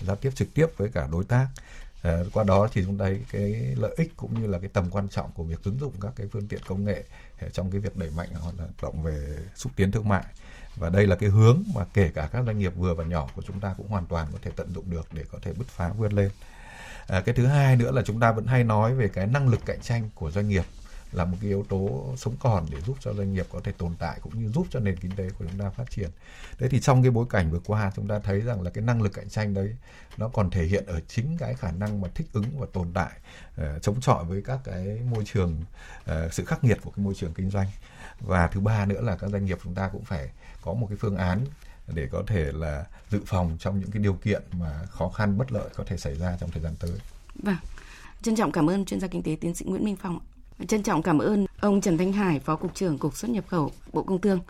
giao 0.00 0.16
tiếp 0.16 0.30
trực 0.34 0.54
tiếp 0.54 0.66
với 0.76 0.88
cả 0.88 1.08
đối 1.12 1.24
tác. 1.24 1.48
Ờ, 2.02 2.26
qua 2.32 2.44
đó 2.44 2.68
thì 2.72 2.84
chúng 2.84 2.98
ta 2.98 3.04
thấy 3.04 3.20
cái 3.32 3.74
lợi 3.76 3.94
ích 3.96 4.12
cũng 4.16 4.40
như 4.40 4.46
là 4.46 4.58
cái 4.58 4.70
tầm 4.72 4.90
quan 4.90 5.08
trọng 5.08 5.30
của 5.32 5.44
việc 5.44 5.64
ứng 5.64 5.78
dụng 5.78 5.92
các 6.00 6.12
cái 6.16 6.26
phương 6.32 6.48
tiện 6.48 6.60
công 6.66 6.84
nghệ 6.84 7.04
trong 7.52 7.70
cái 7.70 7.80
việc 7.80 7.96
đẩy 7.96 8.10
mạnh 8.10 8.28
hoạt 8.34 8.54
động 8.82 9.02
về 9.02 9.38
xúc 9.54 9.72
tiến 9.76 9.92
thương 9.92 10.08
mại. 10.08 10.24
Và 10.76 10.90
đây 10.90 11.06
là 11.06 11.16
cái 11.16 11.28
hướng 11.28 11.62
mà 11.74 11.84
kể 11.94 12.10
cả 12.14 12.28
các 12.32 12.44
doanh 12.46 12.58
nghiệp 12.58 12.72
vừa 12.76 12.94
và 12.94 13.04
nhỏ 13.04 13.28
của 13.34 13.42
chúng 13.46 13.60
ta 13.60 13.74
cũng 13.76 13.88
hoàn 13.88 14.06
toàn 14.06 14.26
có 14.32 14.38
thể 14.42 14.50
tận 14.56 14.72
dụng 14.74 14.90
được 14.90 15.08
để 15.12 15.24
có 15.32 15.38
thể 15.42 15.52
bứt 15.52 15.68
phá 15.68 15.88
vươn 15.88 16.12
lên 16.12 16.30
à, 17.06 17.20
cái 17.20 17.34
thứ 17.34 17.46
hai 17.46 17.76
nữa 17.76 17.92
là 17.92 18.02
chúng 18.02 18.20
ta 18.20 18.32
vẫn 18.32 18.46
hay 18.46 18.64
nói 18.64 18.94
về 18.94 19.08
cái 19.08 19.26
năng 19.26 19.48
lực 19.48 19.60
cạnh 19.66 19.80
tranh 19.80 20.10
của 20.14 20.30
doanh 20.30 20.48
nghiệp 20.48 20.64
là 21.12 21.24
một 21.24 21.36
cái 21.40 21.48
yếu 21.48 21.64
tố 21.68 22.14
sống 22.16 22.36
còn 22.40 22.66
để 22.70 22.80
giúp 22.80 22.96
cho 23.00 23.12
doanh 23.12 23.34
nghiệp 23.34 23.46
có 23.52 23.60
thể 23.64 23.72
tồn 23.72 23.94
tại 23.98 24.18
cũng 24.22 24.42
như 24.42 24.48
giúp 24.48 24.66
cho 24.70 24.80
nền 24.80 24.96
kinh 24.96 25.10
tế 25.16 25.30
của 25.38 25.44
chúng 25.50 25.60
ta 25.60 25.70
phát 25.70 25.90
triển. 25.90 26.10
Thế 26.58 26.68
thì 26.68 26.80
trong 26.80 27.02
cái 27.02 27.10
bối 27.10 27.26
cảnh 27.30 27.50
vừa 27.50 27.60
qua 27.66 27.92
chúng 27.96 28.08
ta 28.08 28.18
thấy 28.18 28.40
rằng 28.40 28.62
là 28.62 28.70
cái 28.70 28.84
năng 28.84 29.02
lực 29.02 29.12
cạnh 29.12 29.28
tranh 29.28 29.54
đấy 29.54 29.76
nó 30.16 30.28
còn 30.28 30.50
thể 30.50 30.64
hiện 30.64 30.86
ở 30.86 31.00
chính 31.08 31.36
cái 31.38 31.54
khả 31.54 31.70
năng 31.70 32.00
mà 32.00 32.08
thích 32.14 32.26
ứng 32.32 32.60
và 32.60 32.66
tồn 32.72 32.92
tại 32.94 33.12
uh, 33.60 33.82
chống 33.82 34.00
chọi 34.00 34.24
với 34.24 34.42
các 34.42 34.58
cái 34.64 35.00
môi 35.10 35.24
trường 35.24 35.62
uh, 36.10 36.32
sự 36.32 36.44
khắc 36.44 36.64
nghiệt 36.64 36.78
của 36.82 36.90
cái 36.90 37.04
môi 37.04 37.14
trường 37.14 37.34
kinh 37.34 37.50
doanh. 37.50 37.66
Và 38.20 38.46
thứ 38.46 38.60
ba 38.60 38.86
nữa 38.86 39.00
là 39.00 39.16
các 39.16 39.30
doanh 39.30 39.44
nghiệp 39.44 39.58
chúng 39.64 39.74
ta 39.74 39.88
cũng 39.88 40.04
phải 40.04 40.30
có 40.62 40.74
một 40.74 40.86
cái 40.86 40.98
phương 41.00 41.16
án 41.16 41.44
để 41.94 42.08
có 42.12 42.22
thể 42.26 42.52
là 42.52 42.86
dự 43.10 43.20
phòng 43.26 43.56
trong 43.60 43.80
những 43.80 43.90
cái 43.90 44.02
điều 44.02 44.14
kiện 44.14 44.42
mà 44.52 44.86
khó 44.90 45.08
khăn 45.08 45.38
bất 45.38 45.52
lợi 45.52 45.68
có 45.74 45.84
thể 45.84 45.96
xảy 45.96 46.14
ra 46.14 46.36
trong 46.40 46.50
thời 46.50 46.62
gian 46.62 46.74
tới. 46.80 46.90
Vâng. 47.34 47.56
Trân 48.22 48.36
trọng 48.36 48.52
cảm 48.52 48.70
ơn 48.70 48.84
chuyên 48.84 49.00
gia 49.00 49.08
kinh 49.08 49.22
tế 49.22 49.36
tiến 49.40 49.54
sĩ 49.54 49.64
Nguyễn 49.64 49.84
Minh 49.84 49.96
Phong. 49.96 50.20
Trân 50.68 50.82
trọng 50.82 51.02
cảm 51.02 51.18
ơn 51.18 51.46
ông 51.60 51.80
Trần 51.80 51.98
Thanh 51.98 52.12
Hải, 52.12 52.40
Phó 52.40 52.56
Cục 52.56 52.74
trưởng 52.74 52.98
Cục 52.98 53.16
xuất 53.16 53.30
nhập 53.30 53.44
khẩu, 53.48 53.72
Bộ 53.92 54.02
Công 54.02 54.20
Thương. 54.20 54.40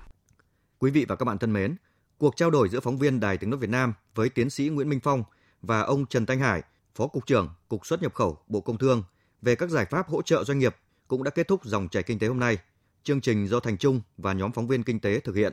Quý 0.79 0.91
vị 0.91 1.05
và 1.09 1.17
các 1.17 1.25
bạn 1.25 1.39
thân 1.39 1.53
mến, 1.53 1.77
cuộc 2.19 2.37
trao 2.37 2.51
đổi 2.51 2.69
giữa 2.69 2.81
phóng 2.81 2.99
viên 2.99 3.21
Đài 3.21 3.39
Tiếng 3.39 3.51
Nói 3.51 3.59
Việt 3.59 3.71
Nam 3.71 3.95
với 4.15 4.29
tiến 4.29 4.51
sĩ 4.51 4.69
Nguyễn 4.69 4.89
Minh 4.89 5.01
Phong 5.03 5.25
và 5.63 5.81
ông 5.81 6.07
Trần 6.07 6.27
Thanh 6.27 6.41
Hải, 6.41 6.63
Phó 6.95 7.07
Cục 7.07 7.27
trưởng 7.27 7.49
Cục 7.69 7.87
xuất 7.87 8.03
nhập 8.03 8.15
khẩu, 8.15 8.39
Bộ 8.49 8.61
Công 8.61 8.79
Thương 8.79 9.03
về 9.43 9.55
các 9.55 9.71
giải 9.71 9.85
pháp 9.91 10.09
hỗ 10.09 10.23
trợ 10.23 10.45
doanh 10.45 10.59
nghiệp 10.59 10.77
cũng 11.09 11.23
đã 11.23 11.31
kết 11.31 11.49
thúc 11.49 11.65
dòng 11.65 11.89
chảy 11.89 12.03
kinh 12.03 12.19
tế 12.19 12.27
hôm 12.27 12.41
nay. 12.41 12.59
Chương 13.05 13.21
trình 13.21 13.47
do 13.49 13.61
Thành 13.61 13.79
Trung 13.79 14.01
và 14.19 14.33
nhóm 14.33 14.53
phóng 14.53 14.67
viên 14.67 14.83
kinh 14.83 15.01
tế 15.01 15.21
thực 15.21 15.37
hiện. 15.37 15.53